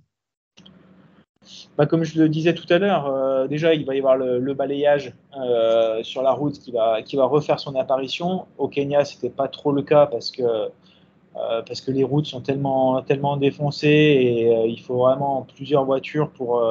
[1.81, 4.53] Bah, comme je le disais tout à l'heure, euh, déjà il va y avoir le,
[4.53, 8.45] balayage euh, sur la route qui va, refaire son apparition.
[8.59, 13.01] Au Kenya, c'était pas trop le cas parce que, euh, les routes sont tellement,
[13.37, 16.61] défoncées et il faut vraiment plusieurs voitures pour,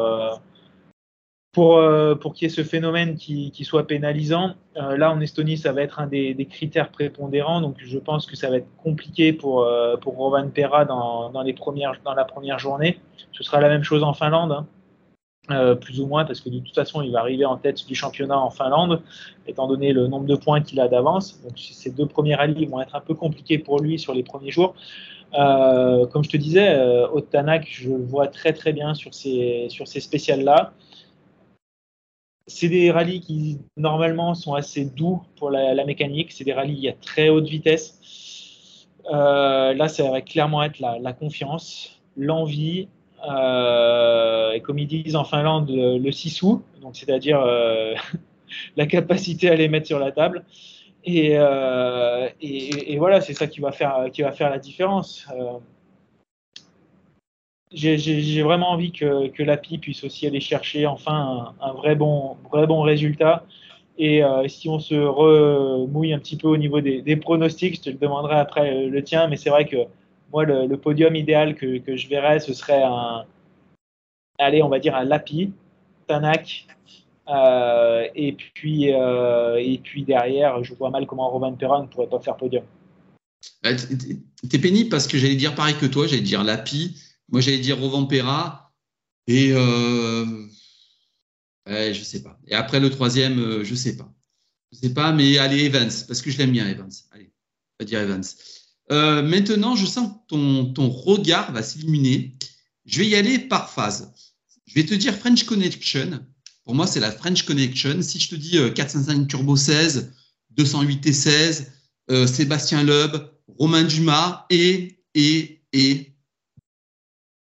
[1.55, 4.55] qu'il y ait ce phénomène qui, soit pénalisant.
[4.77, 8.49] là, en Estonie, ça va être un des, critères prépondérants, donc je pense que ça
[8.49, 9.69] va être compliqué pour,
[10.03, 13.01] pour Rovan Pera dans la première journée.
[13.33, 14.53] Ce sera la même chose en Finlande.
[14.53, 14.67] Hein.
[15.53, 17.95] Euh, plus ou moins, parce que de toute façon, il va arriver en tête du
[17.95, 19.03] championnat en Finlande,
[19.47, 21.41] étant donné le nombre de points qu'il a d'avance.
[21.43, 24.51] Donc, ces deux premiers rallyes vont être un peu compliqués pour lui sur les premiers
[24.51, 24.75] jours.
[25.35, 29.67] Euh, comme je te disais, euh, Otanak, je le vois très très bien sur ces,
[29.71, 30.73] sur ces spéciales-là.
[32.47, 36.33] C'est des rallyes qui normalement sont assez doux pour la, mécanique.
[36.33, 38.87] C'est des rallyes à très haute vitesse.
[39.09, 45.71] là, ça va clairement être la, confiance, l'envie, euh, et comme ils disent en Finlande,
[45.71, 46.11] le, le
[46.81, 47.95] donc c'est-à-dire euh,
[48.77, 50.45] la capacité à les mettre sur la table.
[51.05, 52.29] Et, euh,
[52.99, 54.01] voilà, c'est ça qui va faire,
[54.41, 55.27] la différence.
[57.73, 62.67] J'ai vraiment envie que, que l'API puisse aussi aller chercher enfin un, vrai, bon, vrai
[62.67, 63.45] bon résultat.
[63.97, 67.91] Et si on se remouille un petit peu au niveau des, des, pronostics, je te
[67.91, 69.77] le demanderai après le tien, mais c'est vrai que
[70.33, 73.25] moi, le, podium idéal que, je verrais, ce serait un,
[74.39, 75.53] allez, on va dire un Lapi,
[76.07, 76.67] Tanak,
[77.29, 82.09] euh, et puis euh, et puis derrière, je vois mal comment Roman Perron ne pourrait
[82.09, 82.65] pas faire podium.
[83.63, 86.97] Bah, t'es pénible parce que j'allais dire pareil que toi, j'allais dire Lapi,
[87.29, 88.73] moi j'allais dire Rovan Perra,
[89.27, 89.53] et
[91.71, 92.39] euh, je sais pas.
[92.47, 94.13] Et après le troisième, euh, je sais pas.
[94.73, 96.91] Je sais pas, mais allez Evans, parce que je l'aime bien Evans.
[97.13, 97.33] Allez,
[97.79, 98.25] on va dire Evans.
[98.91, 102.37] Euh, maintenant, je sens que ton, regard va s'illuminer.
[102.87, 104.13] Je vais y aller par phase.
[104.67, 106.25] Je vais te dire French Connection.
[106.65, 108.03] Pour moi, c'est la French Connection.
[108.03, 110.13] Si je te dis 405 euh, Turbo 16,
[110.51, 111.67] 208 T16,
[112.11, 113.17] euh, Sébastien Loeb,
[113.59, 116.17] Romain Dumas et, et, et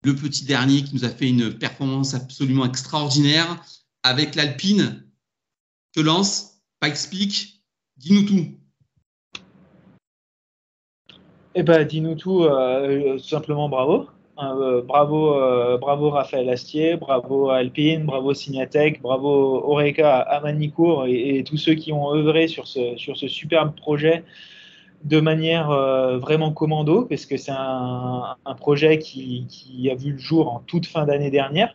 [0.04, 3.64] le petit dernier qui nous a fait une performance absolument extraordinaire
[4.04, 5.04] avec l'Alpine.
[5.94, 7.64] Te lance, pas explique,
[7.98, 8.59] dis-nous tout.
[11.56, 14.06] Eh ben, dis-nous tout, euh, simplement bravo.
[14.42, 20.42] Euh, bravo, euh, bravo Raphaël Astier, bravo Alpine, bravo Signatech, bravo Oreca à
[21.08, 24.24] et, tous ceux qui ont œuvré sur ce, sur ce superbe projet
[25.04, 25.70] de manière
[26.20, 31.06] vraiment commando, parce que c'est un, projet qui, a vu le jour en toute fin
[31.06, 31.74] d'année dernière,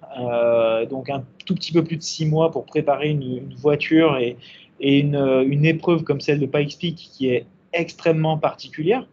[0.91, 4.37] donc un tout petit peu plus de six mois pour préparer une, voiture et,
[4.81, 5.17] une,
[5.49, 9.07] une, épreuve comme celle de Pikes Peak qui est extrêmement particulière,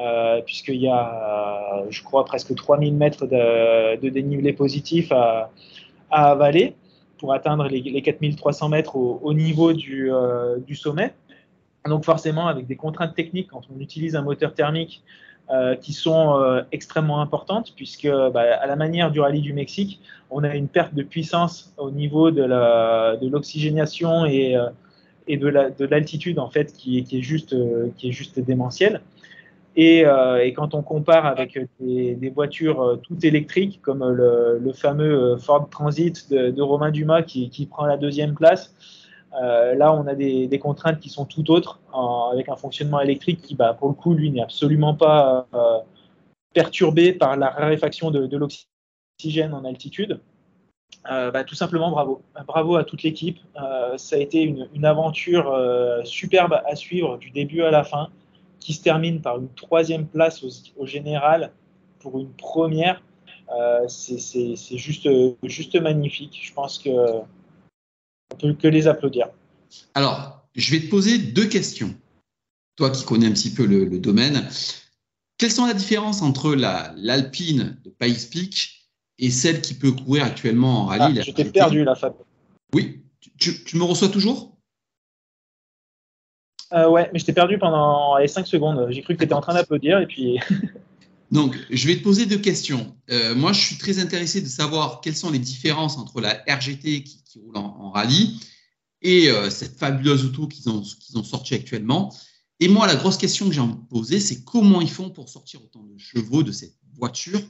[0.00, 5.50] euh, puisqu'il y a, je crois, presque 3000 mètres de, dénivelé positif à,
[6.10, 6.76] avaler
[7.18, 11.14] pour atteindre les, les 4300 mètres au, au niveau du, euh, du, sommet.
[11.86, 15.02] Donc forcément, avec des contraintes techniques, quand on utilise un moteur thermique
[15.50, 20.00] euh, qui sont euh, extrêmement importantes, puisque bah, à la manière du rallye du Mexique,
[20.30, 24.70] on a une perte de puissance au niveau de l'oxygénation et, euh,
[25.28, 27.54] de l'altitude en fait qui, est juste,
[27.98, 29.02] qui est juste démentielle.
[29.76, 34.72] Et, euh, et, quand on compare avec des, voitures euh, toutes électriques, comme le, le
[34.72, 38.74] fameux Ford Transit de, Romain Dumas qui, prend la deuxième place,
[39.42, 41.80] euh, là on a des, contraintes qui sont tout autres,
[42.32, 45.78] avec un fonctionnement électrique qui, bah, pour le coup, lui, n'est absolument pas euh,
[46.52, 50.20] perturbé par la raréfaction de, l'oxygène en altitude.
[51.10, 52.22] Euh, bah, tout simplement bravo.
[52.46, 53.38] Bravo à toute l'équipe.
[53.60, 58.08] Euh, ça a été une, aventure euh, superbe à suivre du début à la fin
[58.60, 61.52] qui se termine par une troisième place au, au général
[61.98, 63.02] pour une première,
[63.54, 65.08] euh, c'est juste,
[65.42, 66.40] juste magnifique.
[66.42, 69.28] Je pense que on peut que les applaudir.
[69.94, 71.94] Alors, je vais te poser deux questions.
[72.76, 74.48] Toi qui connais un petit peu le, le domaine,
[75.38, 78.88] quelles sont la différence entre l'Alpine de Pays Peak
[79.18, 82.14] et celle qui peut courir actuellement en rallye ah, Je t'ai perdu la Fab.
[82.72, 83.04] Oui,
[83.38, 84.53] tu, tu, me reçois toujours?
[86.72, 88.86] Euh, ouais, mais je t'ai perdu pendant les 5 secondes.
[88.90, 90.38] J'ai cru que tu étais en train d'applaudir puis.
[91.30, 92.94] Donc, je vais te poser deux questions.
[93.10, 97.02] Euh, moi, je suis très intéressé de savoir quelles sont les différences entre la RGT
[97.02, 98.38] qui, roule en, rallye
[99.02, 102.14] et euh, cette fabuleuse auto qu'ils ont, qu'ils ont sortie actuellement.
[102.60, 105.28] Et moi, la grosse question que j'ai envie de poser, c'est comment ils font pour
[105.28, 107.40] sortir autant de chevaux de cette voiture?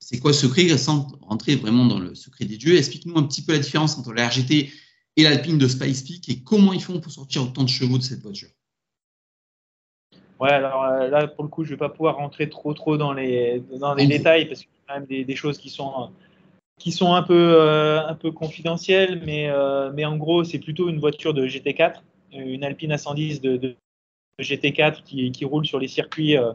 [0.00, 3.40] C'est quoi le secret Sans rentrer vraiment dans le secret des dieux, explique-nous un petit
[3.40, 4.70] peu la différence entre la RGT
[5.16, 8.02] et l'Alpine de Spice Peak et comment ils font pour sortir autant de chevaux de
[8.02, 8.48] cette voiture.
[10.40, 12.96] Ouais, alors euh, là, pour le coup, je ne vais pas pouvoir rentrer trop trop
[12.96, 15.70] dans les, dans les détails parce qu'il y a quand même des, des, choses qui
[15.70, 16.10] sont,
[16.78, 20.88] qui sont un, peu, euh, un peu confidentielles, mais, euh, mais en gros, c'est plutôt
[20.88, 22.02] une voiture de GT4,
[22.32, 23.76] une Alpine A110 de, de
[24.40, 26.52] GT4 qui, qui, roule sur les circuits euh,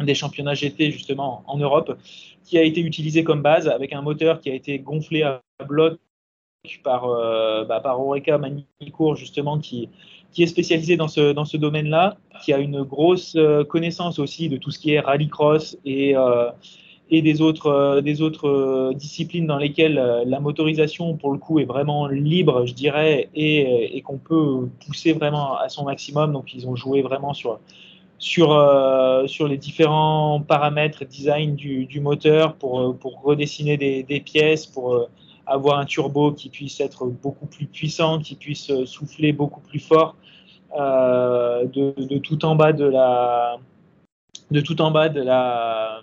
[0.00, 1.98] des championnats GT justement en Europe,
[2.44, 5.98] qui a été utilisée comme base avec un moteur qui a été gonflé à bloc
[6.82, 7.98] par, euh, bah, par
[8.38, 9.88] Manicourt, justement, qui,
[10.32, 14.50] qui est spécialisé dans ce, dans ce domaine-là, qui a une grosse euh, connaissance aussi
[14.50, 16.50] de tout ce qui est rallycross et, euh,
[17.10, 21.64] et des autres, euh, des autres disciplines dans lesquelles la motorisation, pour le coup, est
[21.64, 26.32] vraiment libre, je dirais, et, et qu'on peut pousser vraiment à son maximum.
[26.32, 27.58] Donc, ils ont joué vraiment sur
[28.18, 28.48] sur,
[29.26, 35.08] sur les différents paramètres design du, du moteur pour, pour redessiner des, des pièces, pour
[35.46, 40.16] avoir un turbo qui puisse être beaucoup plus puissant, qui puisse souffler beaucoup plus fort,
[40.74, 43.56] euh, de, tout en bas de la,
[44.50, 46.00] de tout en bas de la,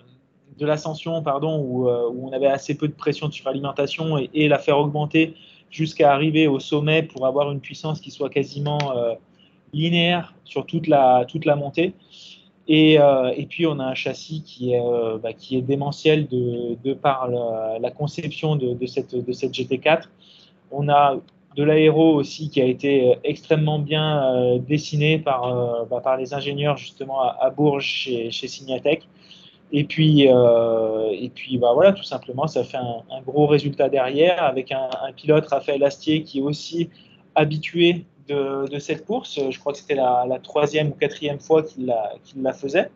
[0.58, 4.48] de l'ascension, pardon, où, euh, où, on avait assez peu de pression de suralimentation et,
[4.48, 5.34] la faire augmenter
[5.70, 9.14] jusqu'à arriver au sommet pour avoir une puissance qui soit quasiment euh,
[9.72, 11.94] linéaire sur toute la, toute la montée.
[12.66, 16.26] Et, euh, et, puis on a un châssis qui est, euh, bah, qui est démentiel
[16.28, 20.04] de, par la, conception de, cette, de cette GT4.
[20.70, 21.16] On a
[21.56, 26.78] de l'aéro aussi qui a été extrêmement bien euh, dessiné par, bah, par les ingénieurs
[26.78, 29.02] justement à, Bourges chez, chez Signatech.
[29.72, 34.42] Et puis, et puis bah, voilà, tout simplement, ça fait un, un gros résultat derrière
[34.42, 36.88] avec un, un, pilote, Raphaël Astier, qui est aussi
[37.34, 39.38] habitué de, cette course.
[39.50, 42.90] Je crois que c'était la, troisième ou quatrième fois qu'il la, faisait,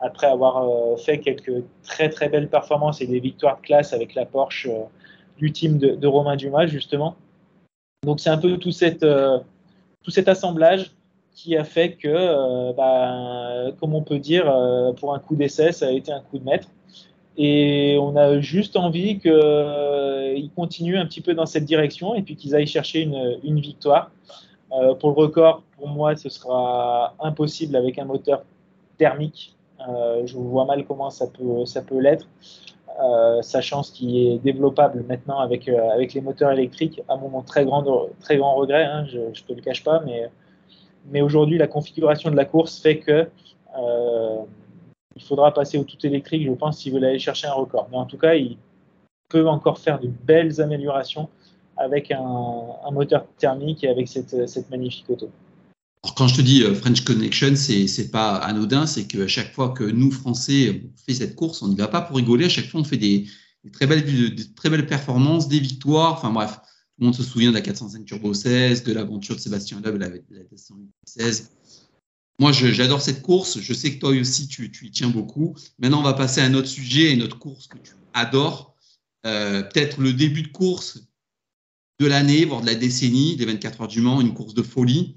[0.00, 4.14] après avoir euh, fait quelques très très belles performances et des victoires de classe avec
[4.14, 4.84] la Porsche euh,
[5.38, 7.16] du team de, Romain Dumas, justement.
[8.04, 9.38] Donc c'est un peu tout, euh,
[10.08, 10.92] cet assemblage
[11.34, 14.44] qui a fait que, bah, comme on peut dire,
[15.00, 16.68] pour un coup d'essai, ça a été un coup de maître.
[17.36, 22.36] Et on a juste envie qu'ils continuent un petit peu dans cette direction et puis
[22.36, 24.12] qu'ils aillent chercher une victoire.
[24.74, 28.42] Euh, pour le record, pour moi, ce sera impossible avec un moteur
[28.98, 29.54] thermique.
[29.88, 32.26] Euh, je vois mal comment ça peut, ça peut l'être,
[33.02, 37.82] euh, sachant ce qui est développable maintenant avec, les moteurs électriques, à mon très grand,
[37.82, 40.02] regret, hein, je ne te le cache pas,
[41.12, 43.28] mais, aujourd'hui, la configuration de la course fait que
[45.16, 47.86] il faudra passer au tout électrique, je pense, s'ils veulent aller chercher un record.
[47.90, 48.56] Mais en tout cas, ils
[49.28, 51.28] peuvent encore faire de belles améliorations
[51.76, 55.30] avec un, moteur thermique et avec cette, magnifique auto.
[56.02, 59.52] Alors quand je te dis euh, French Connection, c'est c'est pas anodin, c'est qu'à chaque
[59.52, 62.44] fois que nous Français on fait cette course, on n'y va pas pour rigoler.
[62.44, 63.26] À chaque fois, on fait des,
[63.72, 66.12] très belles performances, des victoires.
[66.12, 66.60] Enfin bref,
[66.94, 69.96] tout le monde se souvient de la 405 Turbo 16, de l'aventure de Sébastien Loeb,
[69.96, 70.18] la, la
[71.06, 71.50] 16.
[72.38, 73.58] moi, j'adore cette course.
[73.60, 75.56] Je sais que toi aussi, tu, y tiens beaucoup.
[75.78, 78.74] Maintenant, on va passer à un autre sujet, une autre course que tu adores.
[79.26, 81.00] Euh, peut-être le début de course
[82.00, 85.16] de l'année, voire de la décennie, des 24 heures du Mans, une course de folie.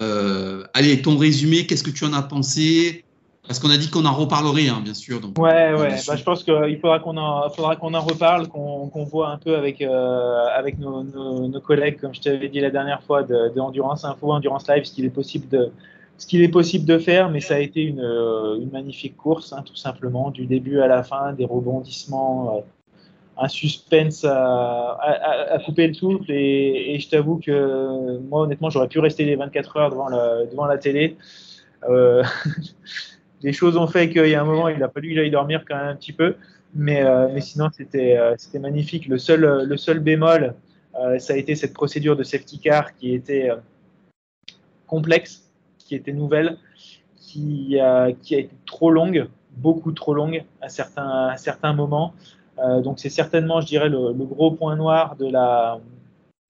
[0.00, 3.04] Euh, allez, ton résumé, qu'est-ce que tu en as pensé?
[3.46, 5.20] Parce qu'on a dit qu'on en reparlerait, hein, bien sûr.
[5.20, 5.98] Donc, ouais, ouais.
[6.06, 9.56] Bah, je pense qu'il faudra qu'on en, faudra qu'on en reparle, qu'on voit un peu
[9.56, 13.60] avec, euh, avec nos, nos, collègues, comme je t'avais dit la dernière fois, de, de
[13.60, 15.72] Endurance Info, Endurance Live, ce qu'il est possible de,
[16.18, 19.52] ce qu'il est possible de faire, mais ça a été une, euh, une magnifique course,
[19.52, 22.60] hein, tout simplement, du début à la fin, des rebondissements, euh,
[23.38, 26.30] un suspense à, couper le souffle.
[26.30, 30.66] Et, je t'avoue que moi, honnêtement, j'aurais pu rester les 24 heures devant la, devant
[30.66, 31.16] la télé.
[31.88, 32.22] Euh,
[33.42, 35.64] les choses ont fait qu'il y a un moment, il a fallu que j'aille dormir
[35.68, 36.36] quand même un petit peu.
[36.74, 37.02] Mais,
[37.32, 39.06] mais sinon, c'était c'était magnifique.
[39.06, 40.54] Le seul, le seul bémol,
[41.18, 43.50] ça a été cette procédure de safety car qui était
[44.86, 45.52] complexe
[45.92, 46.56] qui était nouvelle,
[47.16, 47.76] qui,
[48.22, 52.14] qui a été trop longue, beaucoup trop longue à certains, à certains moments.
[52.62, 55.80] Euh, donc c'est certainement, je dirais, le, gros point noir de, la,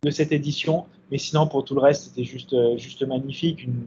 [0.03, 0.87] de cette édition.
[1.11, 3.65] Mais sinon, pour tout le reste, c'était juste, juste magnifique.
[3.65, 3.85] Une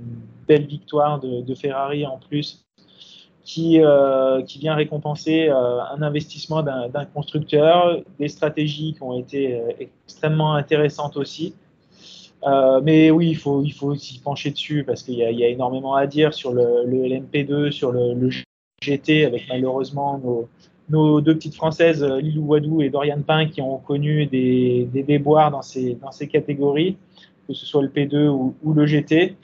[0.47, 2.65] belle victoire de, Ferrari en plus,
[3.43, 9.59] qui, euh, qui vient récompenser euh, un investissement d'un constructeur, des stratégies qui ont été
[9.79, 11.55] extrêmement intéressantes aussi.
[12.45, 15.95] Euh, mais oui, il faut, il faut s'y pencher dessus parce qu'il y, a énormément
[15.95, 18.29] à dire sur le, le LMP2, sur le, le,
[18.81, 20.47] GT, avec malheureusement nos,
[20.89, 25.61] nos, deux petites Françaises, Lilou Wadou et Dorian Pain, qui ont connu des, déboires dans
[25.61, 25.97] ces,
[26.31, 26.97] catégories,
[27.47, 29.35] que ce soit le P2 ou, le GT.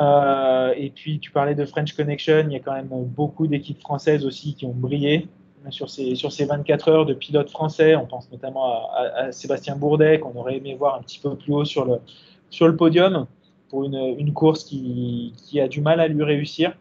[0.00, 3.80] Euh, et puis, tu parlais de French Connection, il y a quand même beaucoup d'équipes
[3.80, 5.28] françaises aussi qui ont brillé
[5.68, 7.94] sur ces, sur ces 24 heures de pilotes français.
[7.96, 11.64] On pense notamment à, Sébastien Bourdet, qu'on aurait aimé voir un petit peu plus haut
[11.64, 13.26] sur le, podium
[13.68, 16.76] pour une, course qui, a du mal à lui réussir.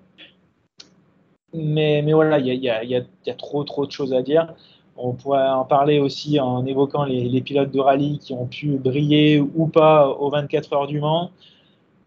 [1.54, 4.54] Mais, voilà, il y a, trop, trop de choses à dire.
[4.98, 9.40] On pourrait en parler aussi en évoquant les, pilotes de rallye qui ont pu briller
[9.40, 11.32] ou pas aux 24 heures du Mans.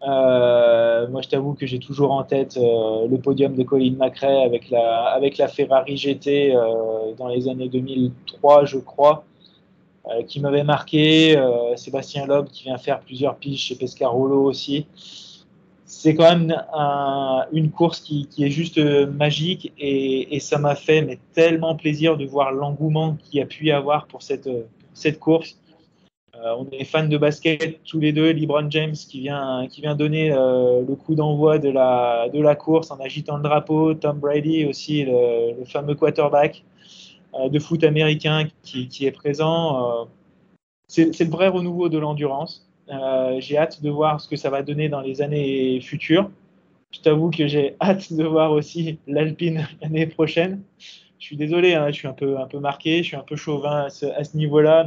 [0.05, 4.43] Euh, moi, je t'avoue que j'ai toujours en tête euh, le podium de Colin McRae
[4.43, 9.23] avec la, avec la Ferrari GT euh, dans les années 2003, je crois,
[10.27, 11.41] qui m'avait marqué.
[11.77, 14.85] Sébastien Loeb qui vient faire plusieurs piges chez Pescarolo aussi.
[16.01, 16.55] C'est quand même
[17.51, 23.15] une course qui, est juste magique et, ça m'a fait tellement plaisir de voir l'engouement
[23.23, 24.49] qu'il a pu y avoir pour cette,
[24.93, 25.57] cette course
[26.43, 28.31] euh, on est fans de basket tous les deux.
[28.33, 33.43] LeBron James qui vient, donner euh, le coup d'envoi de la, course en agitant le
[33.43, 33.93] drapeau.
[33.93, 36.63] Tom Brady aussi, le, fameux quarterback
[37.35, 40.07] euh, de foot américain qui est présent.
[40.87, 42.67] c'est le vrai renouveau de l'endurance.
[43.39, 46.29] J'ai hâte de voir ce que ça va donner dans les années futures.
[46.91, 50.61] Je t'avoue que j'ai hâte de voir aussi l'Alpine l'année prochaine.
[51.19, 53.89] Je suis désolé, hein, je suis un peu, marqué, je suis un peu chauvin à
[53.89, 54.85] ce, niveau-là,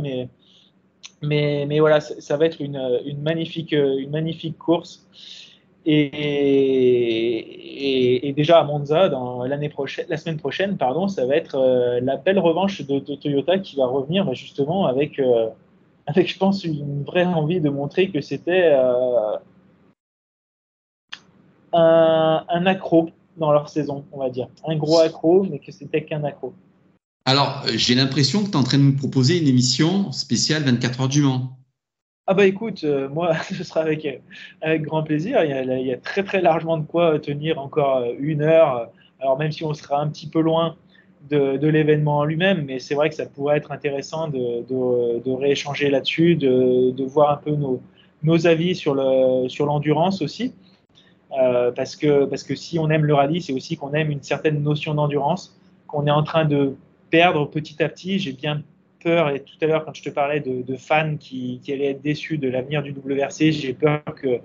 [1.23, 2.79] mais voilà, ça va être une,
[3.23, 3.75] magnifique,
[4.59, 5.07] course.
[5.87, 7.23] Et,
[8.37, 9.09] déjà à Monza,
[9.47, 13.15] l'année prochaine, la semaine prochaine, pardon, ça va être euh, la belle revanche de, de,
[13.15, 15.49] Toyota qui va revenir bah, justement avec, euh,
[16.07, 19.37] avec, je pense, une vraie envie de montrer que c'était euh,
[21.73, 24.49] un, un accro dans leur saison, on va dire.
[24.67, 26.55] Un gros accro, mais que c'était qu'un accro.
[27.25, 30.63] Alors, euh, j'ai l'impression que tu es en train de nous proposer une émission spéciale
[30.63, 31.59] 24 heures du Mans.
[32.29, 34.19] Ah bah écoute, euh, moi, ce sera avec, euh,
[34.63, 35.43] avec grand plaisir.
[35.45, 38.91] Il y, a, il y, a, très très largement de quoi tenir encore une heure.
[39.21, 40.77] Alors même si on sera un petit peu loin
[41.31, 45.91] de, l'événement en lui-même, mais c'est vrai que ça pourrait être intéressant de, de, rééchanger
[45.91, 47.81] là-dessus, de, voir un peu nos,
[48.23, 50.53] nos avis sur l'endurance sur aussi.
[51.39, 54.23] Euh, parce, que, parce que si on aime le rallye, c'est aussi qu'on aime une
[54.23, 56.77] certaine notion d'endurance, qu'on est en train de
[57.11, 58.19] perdre petit à petit.
[58.19, 58.63] J'ai bien
[59.03, 62.39] peur, et tout à l'heure, quand je te parlais de, fans qui, allaient être déçus
[62.39, 64.41] de l'avenir du WRC, j'ai peur que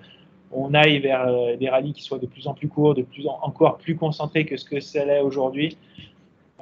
[0.54, 3.26] on aille vers euh, des rallyes qui soient de plus en plus courts, de plus
[3.26, 5.78] en, encore plus concentrés que ce que c'est aujourd'hui.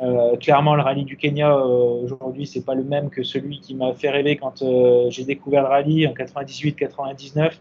[0.01, 3.75] Euh, clairement, le rallye du Kenya euh, aujourd'hui, c'est pas le même que celui qui
[3.75, 4.63] m'a fait rêver quand
[5.09, 7.53] j'ai découvert le rallye en 98-99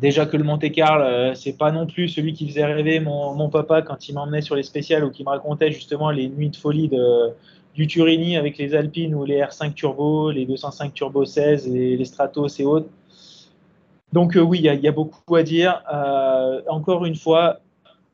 [0.00, 3.48] déjà que le Monte Carlo, euh, c'est pas non plus celui qui faisait rêver mon,
[3.50, 6.56] papa quand il m'emmenait sur les spéciales ou qui me racontait justement les nuits de
[6.56, 6.90] folie
[7.74, 12.04] du Turini avec les Alpines ou les R5 Turbo, les 205 Turbo 16 et les
[12.04, 12.88] Stratos et autres.
[14.12, 15.82] Donc euh, oui, il y, a beaucoup à dire.
[15.92, 17.60] Euh, encore une fois,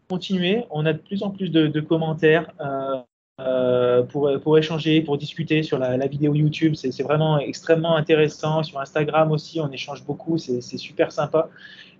[0.08, 0.64] continuez.
[0.70, 2.50] On a de plus en plus de, de commentaires.
[2.60, 3.02] Euh,
[3.40, 6.74] euh, pour, pour, échanger, pour discuter sur la, vidéo YouTube.
[6.74, 8.64] C'est vraiment extrêmement intéressant.
[8.64, 10.38] Sur Instagram aussi, on échange beaucoup.
[10.38, 11.48] C'est super sympa.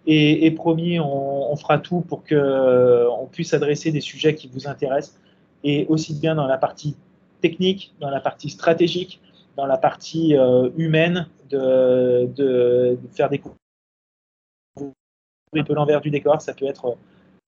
[0.06, 5.20] Et, promis, on, fera tout pour qu'on puisse adresser des sujets qui vous intéressent,
[5.62, 6.96] et aussi bien dans la partie
[7.40, 9.20] technique, dans la partie stratégique,
[9.56, 10.34] dans la partie
[10.76, 13.56] humaine, de, de, faire découvrir
[15.54, 16.40] un peu l'envers du décor.
[16.40, 16.96] Ça peut être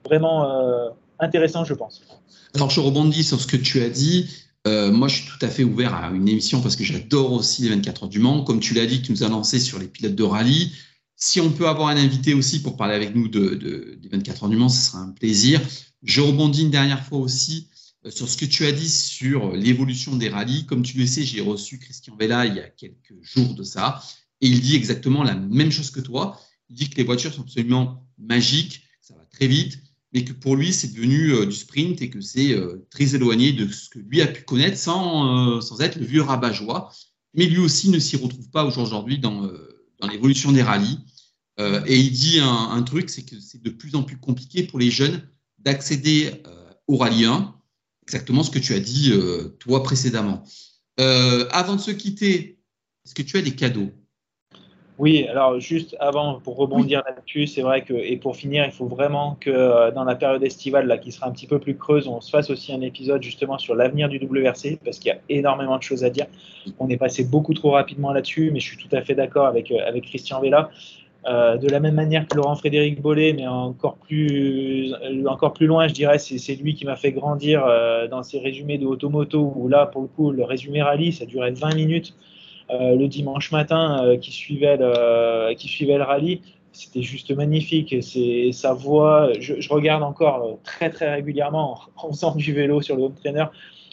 [0.05, 2.03] vraiment intéressant, je pense.
[2.55, 4.29] Alors, je rebondis sur ce que tu as dit.
[4.67, 7.63] Euh, moi, je suis tout à fait ouvert à une émission parce que j'adore aussi
[7.63, 8.45] les 24 heures du Mans.
[8.45, 10.73] Comme tu l'as dit, tu nous as lancé sur les pilotes de rallye.
[11.17, 14.49] Si on peut avoir un invité aussi pour parler avec nous de, des 24 heures
[14.51, 15.61] du Mans, ce sera un plaisir.
[16.03, 17.69] Je rebondis une dernière fois aussi
[18.05, 20.67] euh, sur ce que tu as dit sur l'évolution des rallyes.
[20.67, 24.03] Comme tu le sais, j'ai reçu Christian Vella il y a quelques jours de ça.
[24.41, 26.39] Et il dit exactement la même chose que toi.
[26.69, 29.79] Il dit que les voitures sont absolument magiques, ça va très vite
[30.13, 33.53] mais que pour lui, c'est devenu euh, du sprint et que c'est euh, très éloigné
[33.53, 36.93] de ce que lui a pu connaître sans, euh, sans être le vieux rabat-joie.
[37.35, 39.49] Mais lui aussi ne s'y retrouve pas aujourd'hui dans,
[40.01, 40.99] dans l'évolution des rallyes.
[41.59, 44.81] et il dit un, un truc, c'est que c'est de plus en plus compliqué pour
[44.81, 45.23] les jeunes
[45.59, 46.33] d'accéder
[46.89, 47.55] au rallye 1,
[48.03, 49.13] exactement ce que tu as dit
[49.61, 50.43] toi précédemment.
[50.97, 52.59] avant de se quitter,
[53.07, 53.93] est-ce que tu as des cadeaux?
[55.01, 58.85] Oui, alors juste avant, pour rebondir là-dessus, c'est vrai que, et pour finir, il faut
[58.85, 62.07] vraiment que euh, dans la période estivale, là, qui sera un petit peu plus creuse,
[62.07, 65.19] on se fasse aussi un épisode justement sur l'avenir du WRC, parce qu'il y a
[65.31, 66.27] énormément de choses à dire.
[66.79, 69.71] On est passé beaucoup trop rapidement là-dessus, mais je suis tout à fait d'accord avec,
[69.71, 70.69] euh, Christian Vella.
[71.27, 74.95] Euh, de la même manière que Laurent Frédéric Bollet, mais encore plus,
[75.27, 77.65] encore plus loin, je dirais, c'est lui qui m'a fait grandir
[78.11, 81.53] dans ses résumés de Automoto, où là, pour le coup, le résumé rallye, ça durait
[81.53, 82.15] 20 minutes.
[82.73, 86.41] Euh, le dimanche matin euh, qui, suivait le, qui suivait le rallye.
[86.73, 87.97] C'était juste magnifique.
[88.01, 89.31] C'est sa voix.
[89.41, 93.47] Je, regarde encore euh, très très régulièrement en, faisant du vélo sur le home trainer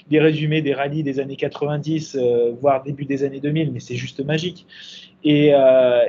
[0.10, 2.18] des résumés des rallyes des années 90,
[2.62, 4.66] voire début des années 2000, mais c'est juste magique.
[5.26, 5.52] Et,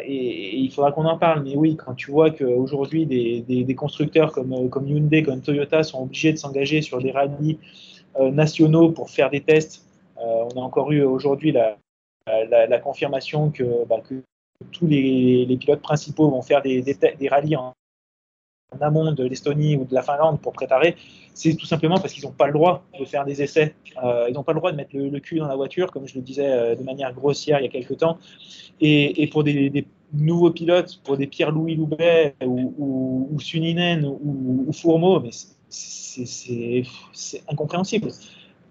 [0.08, 1.42] il faudra qu'on en parle.
[1.42, 6.04] Mais oui, quand tu vois qu'aujourd'hui, des, des, constructeurs comme, comme Hyundai, comme Toyota sont
[6.04, 7.58] obligés de s'engager sur des rallyes
[8.20, 9.84] nationaux pour faire des tests,
[10.16, 11.76] on a encore eu aujourd'hui la,
[12.50, 14.00] la, confirmation que, bah,
[14.72, 17.74] tous les, pilotes principaux vont faire des, des, rallyes en,
[18.80, 20.96] amont de l'Estonie ou de la Finlande pour préparer,
[21.34, 23.74] c'est tout simplement parce qu'ils n'ont pas le droit de faire des essais.
[24.04, 26.14] Euh, ils n'ont pas le droit de mettre le, cul dans la voiture, comme je
[26.16, 28.18] le disais euh, de manière grossière il y a quelques temps.
[28.80, 35.22] Et, pour des, nouveaux pilotes, pour des Pierre-Louis Loubet ou, Suninen ou, ou Fourmeau,
[35.68, 36.74] c'est
[37.48, 38.10] incompréhensible.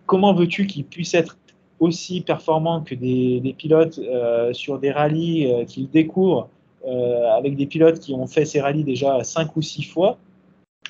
[0.05, 1.37] Comment veux-tu qu'ils puissent être
[1.79, 6.49] aussi performants que des, pilotes euh, sur des rallyes euh, qu'ils découvrent
[6.87, 10.17] euh, avec des pilotes qui ont fait ces rallyes déjà cinq ou six fois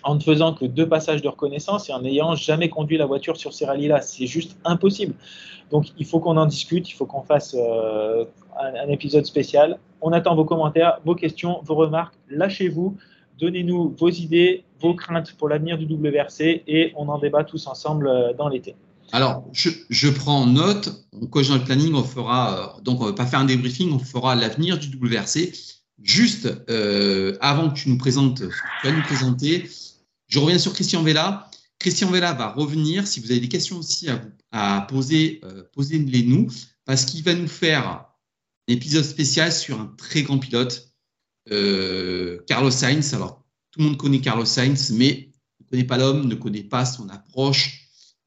[0.04, 3.36] en ne faisant que deux passages de reconnaissance et en n'ayant jamais conduit la voiture
[3.36, 4.02] sur ces rallyes-là.
[4.02, 5.16] C'est juste impossible.
[5.72, 9.80] Donc il faut qu'on en discute, il faut qu'on fasse un, épisode spécial.
[10.02, 12.14] On attend vos commentaires, vos questions, vos remarques.
[12.30, 12.96] Lâchez-vous,
[13.40, 18.36] donnez-nous vos idées, vos craintes pour l'avenir du WRC et on en débat tous ensemble
[18.38, 18.76] dans l'été.
[19.12, 21.08] Alors, je, prends note.
[21.14, 22.78] On dans le planning, on fera.
[22.78, 25.54] Euh, donc, on ne va pas faire un débriefing, on fera l'avenir du WRC.
[26.02, 28.44] Juste euh, avant que tu nous présentes,
[28.82, 29.70] tu vas nous présenter.
[30.28, 31.50] Je reviens sur Christian Vella.
[31.80, 33.08] Christian Vella va revenir.
[33.08, 34.08] Si vous avez des questions aussi
[34.52, 36.48] à, poser, euh, posez-les nous,
[36.86, 40.92] parce qu'il va nous faire un épisode spécial sur un très grand pilote,
[42.48, 43.14] Carlos Sainz.
[43.14, 45.30] Alors, tout le monde connaît Carlos Sainz, mais
[45.62, 47.77] ne connaît pas l'homme, ne connaît pas son approche,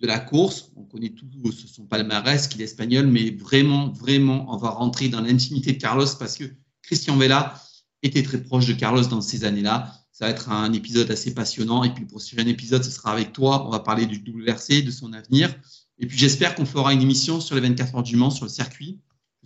[0.00, 0.72] de la course.
[0.76, 5.20] On connaît tout son palmarès, qu'il est espagnol, mais vraiment, vraiment, on va rentrer dans
[5.20, 6.44] l'intimité de Carlos parce que
[6.82, 7.60] Christian Vella
[8.02, 9.92] était très proche de Carlos dans ces années-là.
[10.12, 11.84] Ça va être un épisode assez passionnant.
[11.84, 13.66] Et puis pour ce prochain épisode, ce sera avec toi.
[13.66, 15.54] On va parler du WRC, de son avenir.
[15.98, 18.50] Et puis j'espère qu'on fera une émission sur les 24 heures du Mans, sur le
[18.50, 19.00] circuit.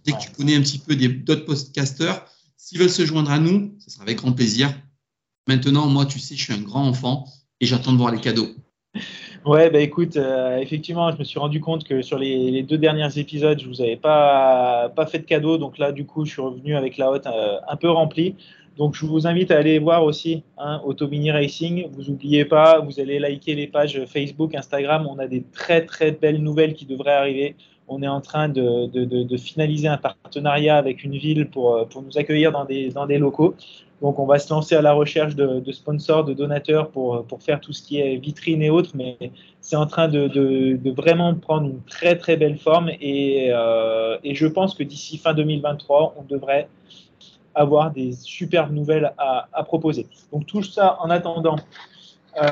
[0.04, 2.24] Dès que tu connais un petit peu d'autres podcasters,
[2.56, 4.72] s'ils veulent se joindre à nous, ce sera avec grand plaisir.
[5.48, 7.26] Maintenant, moi, tu sais, je suis un grand enfant
[7.60, 8.48] et j'attends de voir les cadeaux.
[9.44, 13.18] Ouais, bah écoute, euh, effectivement, je me suis rendu compte que sur les, deux derniers
[13.18, 15.58] épisodes, je vous avais pas, pas fait de cadeau.
[15.58, 18.36] Donc là, du coup, je suis revenu avec la hotte euh, un peu remplie.
[18.78, 21.88] Donc je vous invite à aller voir aussi hein, Auto Mini Racing.
[21.92, 25.06] Vous n'oubliez pas, vous allez liker les pages Facebook, Instagram.
[25.08, 27.54] On a des très très belles nouvelles qui devraient arriver.
[27.86, 32.02] On est en train de, de, de, finaliser un partenariat avec une ville pour, pour
[32.02, 33.54] nous accueillir dans des, dans des locaux.
[34.04, 37.60] Donc, on va se lancer à la recherche de, sponsors, de donateurs pour, pour, faire
[37.60, 39.16] tout ce qui est vitrine et autres, mais
[39.60, 44.34] c'est en train de, de, vraiment prendre une très très belle forme et, euh, et
[44.34, 46.68] je pense que d'ici fin 2023, on devrait
[47.54, 50.06] avoir des superbes nouvelles à, à proposer.
[50.32, 51.56] Donc, tout ça en attendant.
[52.42, 52.50] Euh,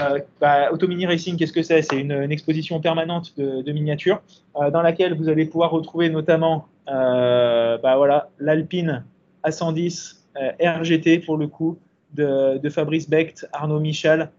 [0.00, 1.82] euh bah, Automini Racing, qu'est-ce que c'est?
[1.82, 4.20] C'est une, exposition permanente de, miniatures
[4.56, 9.04] euh, dans laquelle vous allez pouvoir retrouver notamment euh, bah, voilà, l'Alpine
[9.44, 11.78] A110 euh, RGT pour le coup,
[12.14, 14.30] de, Fabrice Becht, Arnaud Michel,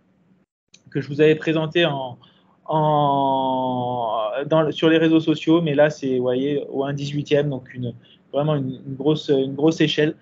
[0.91, 2.18] que je vous avais présenté en,
[4.72, 7.93] sur les réseaux sociaux, mais là c'est, voyez, au 1 18e, donc une,
[8.32, 9.30] vraiment une, grosse,
[9.80, 10.16] échelle.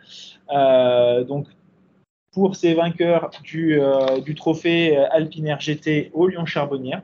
[2.36, 7.02] Pour ces vainqueurs du, euh, trophée Alpine RGT au Lyon Charbonnière.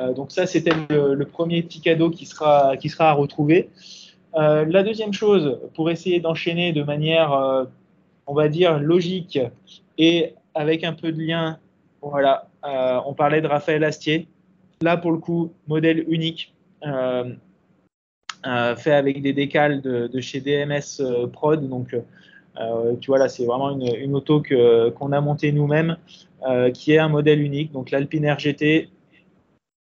[0.00, 3.70] Euh, donc ça, c'était le, premier petit cadeau qui sera, qui sera à retrouver.
[4.34, 7.30] la deuxième chose, pour essayer d'enchaîner de manière,
[8.26, 9.38] on va dire, logique
[9.96, 11.58] et avec un peu de lien,
[12.02, 12.48] voilà,
[13.06, 14.26] on parlait de Raphaël Astier.
[14.82, 16.52] Là, pour le coup, modèle unique.
[18.46, 21.68] Euh, fait avec des décales de, chez DMS euh, Prod.
[21.68, 22.00] Donc, euh,
[23.00, 25.96] tu vois, là, c'est vraiment une, auto qu'on a montée nous-mêmes,
[26.74, 27.72] qui est un modèle unique.
[27.72, 28.88] Donc, l'Alpine RGT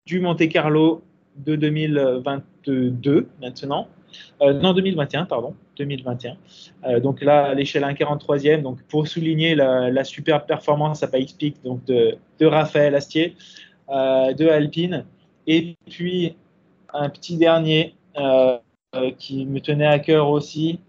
[0.06, 1.02] du Monte Carlo
[1.36, 3.88] de 2022 maintenant.
[4.40, 7.00] non, 2021, pardon, 2021.
[7.00, 12.16] donc là, à l'échelle 1,43e, donc pour souligner la, superbe performance à Pikes donc de,
[12.40, 13.36] Raphaël Astier,
[13.88, 15.04] de Alpine.
[15.46, 16.34] Et puis,
[16.92, 18.58] un petit dernier euh,
[19.18, 20.80] qui me tenait à cœur aussi,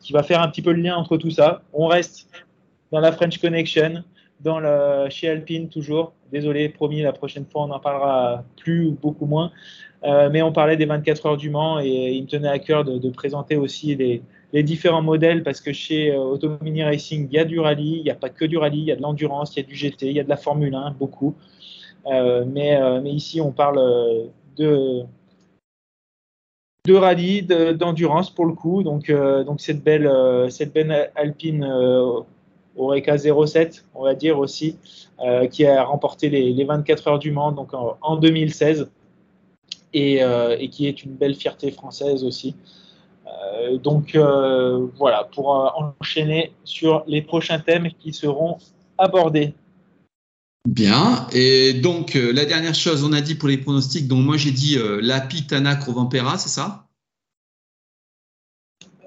[0.00, 1.62] qui va faire un petit peu le lien entre tout ça.
[1.72, 2.28] On reste
[2.92, 4.04] dans la French Connection,
[4.40, 6.12] dans chez Alpine toujours.
[6.32, 9.52] Désolé, promis, la prochaine fois on en parlera plus ou beaucoup moins.
[10.04, 12.84] Euh, mais on parlait des 24 heures du Mans et il me tenait à cœur
[12.84, 14.22] de, présenter aussi les,
[14.62, 18.10] différents modèles parce que chez euh, Automini Racing, il y a du rallye, il n'y
[18.10, 20.06] a pas que du rallye, il y a de l'endurance, il y a du GT,
[20.06, 21.34] il y a de la Formule 1, beaucoup.
[22.06, 23.80] mais, mais, ici, on parle
[24.56, 25.02] de,
[26.86, 28.82] de rallye, d'endurance pour le coup.
[28.82, 32.20] Donc, euh, cette, belle, euh, cette belle Alpine euh,
[32.76, 34.78] Oreca 07, on va dire aussi,
[35.50, 38.90] qui a remporté les, 24 heures du Mans donc en, 2016
[39.94, 42.54] et, et, qui est une belle fierté française aussi.
[43.82, 44.14] donc
[44.98, 45.48] voilà, pour
[45.98, 48.58] enchaîner sur les prochains thèmes qui seront
[48.98, 49.54] abordés.
[50.66, 51.28] Bien.
[51.32, 54.50] Et donc, euh, la dernière chose, on a dit pour les pronostics, donc moi j'ai
[54.50, 56.86] dit euh, Lapi, Tanak, Rovampera, c'est ça?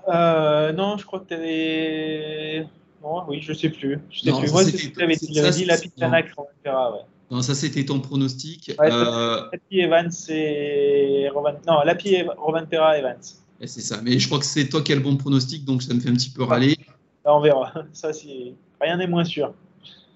[0.07, 2.66] Euh, Non, je crois que tu avais.
[3.03, 3.99] Non, oui, je sais plus.
[4.10, 4.51] Je sais plus.
[4.51, 5.34] Moi, c'est ce que tu avais dit.
[5.34, 7.01] J'avais dit Lapi, Tanak, Rovampera, ouais.
[7.30, 8.74] Non, ça c'était ton pronostic.
[8.80, 9.41] Ouais, euh...
[9.51, 11.28] Lapi, Evans et.
[11.68, 13.22] Non, Lapi, Rovampera, Evans.
[13.66, 13.99] C'est ça.
[14.01, 16.10] Mais je crois que c'est toi qui as le bon pronostic, donc ça me fait
[16.10, 16.78] un petit peu râler.
[17.26, 17.74] on verra.
[17.93, 19.53] Ça, c'est rien n'est moins sûr.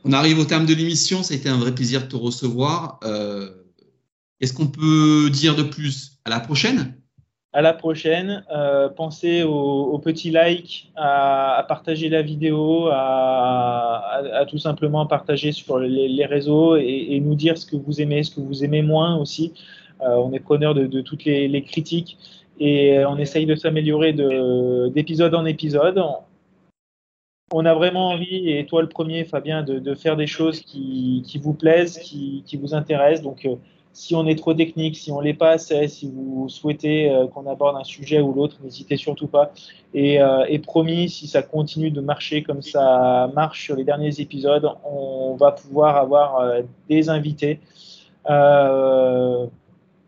[0.06, 1.24] On arrive au terme de l'émission.
[1.24, 3.00] Ça a été un vrai plaisir de te recevoir.
[3.04, 3.50] Euh,
[4.40, 6.20] Qu'est-ce qu'on peut dire de plus?
[6.26, 6.96] À la prochaine
[7.54, 8.44] À la prochaine.
[8.54, 16.26] Euh, pensez au, petit like, à, partager la vidéo, à, tout simplement partager sur les,
[16.26, 19.54] réseaux et, nous dire ce que vous aimez, ce que vous aimez moins aussi.
[20.02, 22.18] Euh, on est preneur de, toutes les, critiques
[22.60, 24.12] et on essaye de s'améliorer
[24.92, 26.04] d'épisode en épisode
[27.54, 31.54] on a vraiment envie, et toi le premier, Fabien, de, faire des choses qui, vous
[31.54, 33.24] plaisent, qui, vous intéressent.
[33.24, 33.56] Donc, euh,
[33.94, 37.46] si on est trop technique, si on l'est pas assez, si vous souhaitez euh, qu'on
[37.46, 39.54] aborde un sujet ou l'autre, n'hésitez surtout pas.
[39.96, 44.68] Euh, et, promis, si ça continue de marcher comme ça marche sur les derniers épisodes,
[44.84, 46.54] on va pouvoir avoir
[46.90, 47.60] des invités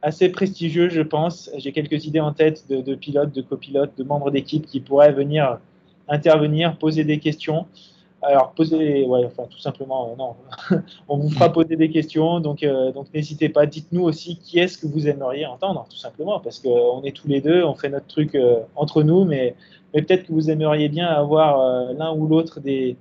[0.01, 1.51] assez prestigieux, je pense.
[1.57, 5.13] J'ai quelques idées en tête de, de pilotes, de copilotes, de membres d'équipe qui pourraient
[5.13, 5.59] venir
[6.07, 7.65] intervenir, poser des questions.
[8.21, 10.35] Alors, poser, ouais, enfin, tout simplement, euh, non,
[11.07, 13.67] on vous fera poser des questions, donc, euh, donc n'hésitez pas.
[13.67, 17.39] Dites-nous aussi qui est-ce que vous aimeriez entendre, tout simplement, parce qu'on est tous les
[17.39, 19.55] deux, on fait notre truc euh, entre nous, mais,
[19.93, 22.97] peut-être que vous aimeriez bien avoir l'un ou l'autre des,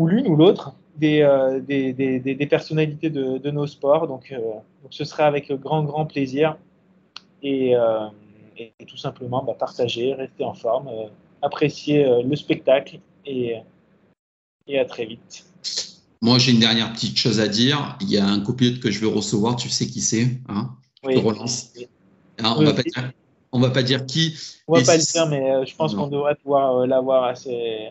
[0.00, 1.26] ou l'une ou l'autre des,
[2.48, 4.06] personnalités de, nos sports.
[4.06, 4.32] Donc,
[4.90, 6.56] ce serait avec grand, grand plaisir.
[7.42, 7.72] Et,
[8.58, 10.88] et tout simplement, bah, partager, rester en forme
[11.42, 13.56] apprécier euh, le spectacle et,
[14.66, 15.44] et à très vite.
[16.22, 17.96] Moi, j'ai une dernière petite chose à dire.
[18.00, 20.70] Il y a un copilote que je veux recevoir, tu sais qui c'est hein?
[21.04, 21.72] Oui, relance.
[22.38, 23.12] Hein, on ne va, pas dire,
[23.52, 24.36] va pas dire qui.
[24.66, 27.88] On va pas le dire, mais euh, je pense qu'on devrait pouvoir euh, l'avoir assez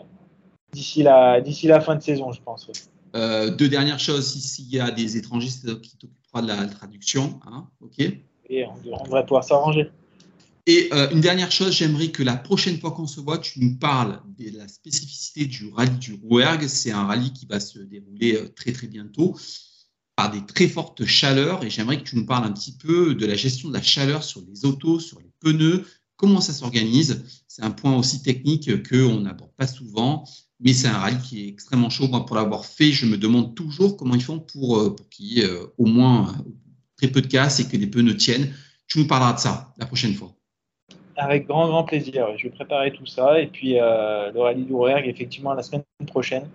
[0.73, 2.69] d'ici la, d'ici la fin de saison, je pense.
[3.13, 4.33] deux dernières choses.
[4.33, 7.39] S'il y a des étrangers, c'est qui t'occupera de la traduction.
[7.47, 7.99] Hein, ok?
[8.49, 9.89] Et on devrait pouvoir s'arranger.
[10.67, 13.77] Et euh, une dernière chose, j'aimerais que la prochaine fois qu'on se voit, tu nous
[13.77, 16.67] parles de la spécificité du rallye du Rouergue.
[16.67, 19.37] C'est un rallye qui va se dérouler euh, très très bientôt
[20.15, 21.63] par des très fortes chaleurs.
[21.63, 24.23] Et j'aimerais que tu nous parles un petit peu de la gestion de la chaleur
[24.23, 25.85] sur les autos, sur les pneus,
[26.15, 27.23] comment ça s'organise?
[27.47, 30.27] C'est un point aussi technique qu'on n'aborde pas souvent,
[30.59, 32.07] mais c'est un rallye qui est extrêmement chaud.
[32.07, 35.25] Moi, pour l'avoir fait, je me demande toujours comment ils font pour, euh, pour qu'il
[35.27, 36.35] y ait au moins
[36.97, 38.51] très peu de casse et que les pneus tiennent.
[38.87, 40.34] Tu nous parleras de ça la prochaine fois.
[41.17, 42.37] Avec grand, grand plaisir.
[42.37, 43.39] Je vais préparer tout ça.
[43.39, 46.49] Et puis, euh, le rallye du Rouergue, effectivement, la semaine prochaine.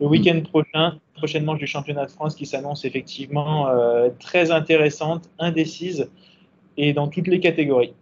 [0.00, 3.68] Le week-end prochain, prochaine manche du championnat de France qui s'annonce effectivement
[4.18, 6.08] très intéressante, indécise
[6.78, 7.92] et dans toutes les catégories.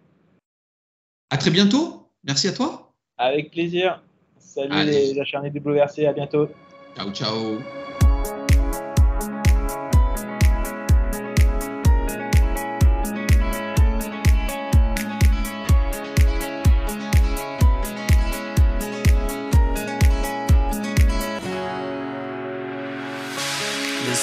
[1.30, 2.08] À très bientôt.
[2.24, 2.92] Merci à toi.
[3.16, 4.00] Avec plaisir.
[4.38, 6.06] Salut les acharnés WRC.
[6.06, 6.48] À bientôt.
[6.96, 7.58] Ciao, ciao.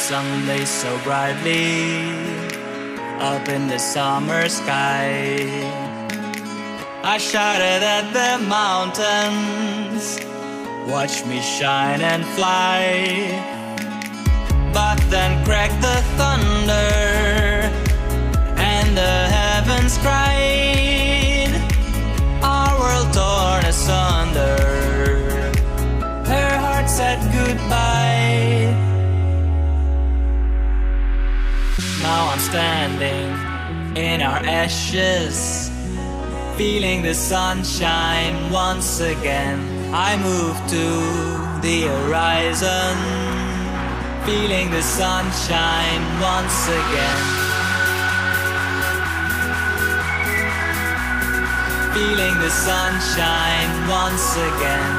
[0.10, 2.06] Sun lays so brightly
[3.18, 5.50] up in the summer sky.
[7.04, 10.20] I shouted at the mountains,
[10.88, 12.86] watch me shine and fly.
[14.78, 16.94] But then cracked the thunder,
[18.62, 21.50] and the heavens cried,
[22.44, 24.15] Our world torn asunder.
[32.36, 35.72] I'm standing in our ashes,
[36.58, 39.58] feeling the sunshine once again.
[39.94, 40.86] I move to
[41.66, 42.98] the horizon,
[44.26, 47.24] feeling the sunshine once again.
[51.96, 54.94] Feeling the sunshine once again.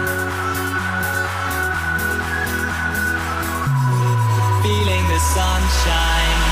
[4.63, 6.46] Feeling the sunshine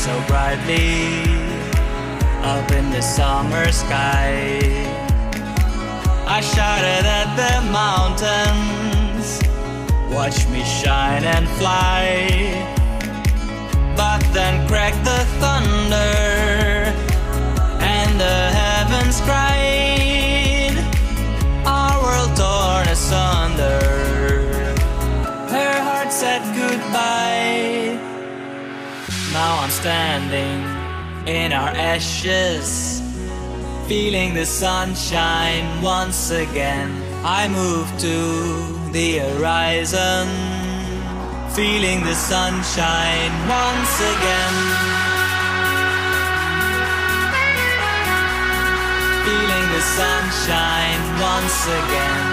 [0.00, 1.24] so brightly
[2.42, 4.58] up in the summer sky.
[6.26, 9.42] I shouted at the mountains,
[10.10, 12.06] watch me shine and fly.
[13.94, 16.16] But then cracked the thunder,
[17.84, 20.76] and the heavens cried,
[21.66, 23.84] Our world torn asunder.
[25.54, 26.59] Her heart said.
[29.40, 30.60] Now I'm standing
[31.26, 33.00] in our ashes,
[33.88, 36.90] feeling the sunshine once again.
[37.24, 38.16] I move to
[38.92, 40.28] the horizon,
[41.56, 44.54] feeling the sunshine once again.
[49.24, 52.26] Feeling the sunshine once again.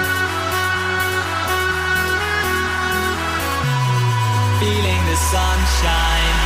[4.60, 6.37] Feeling the sunshine.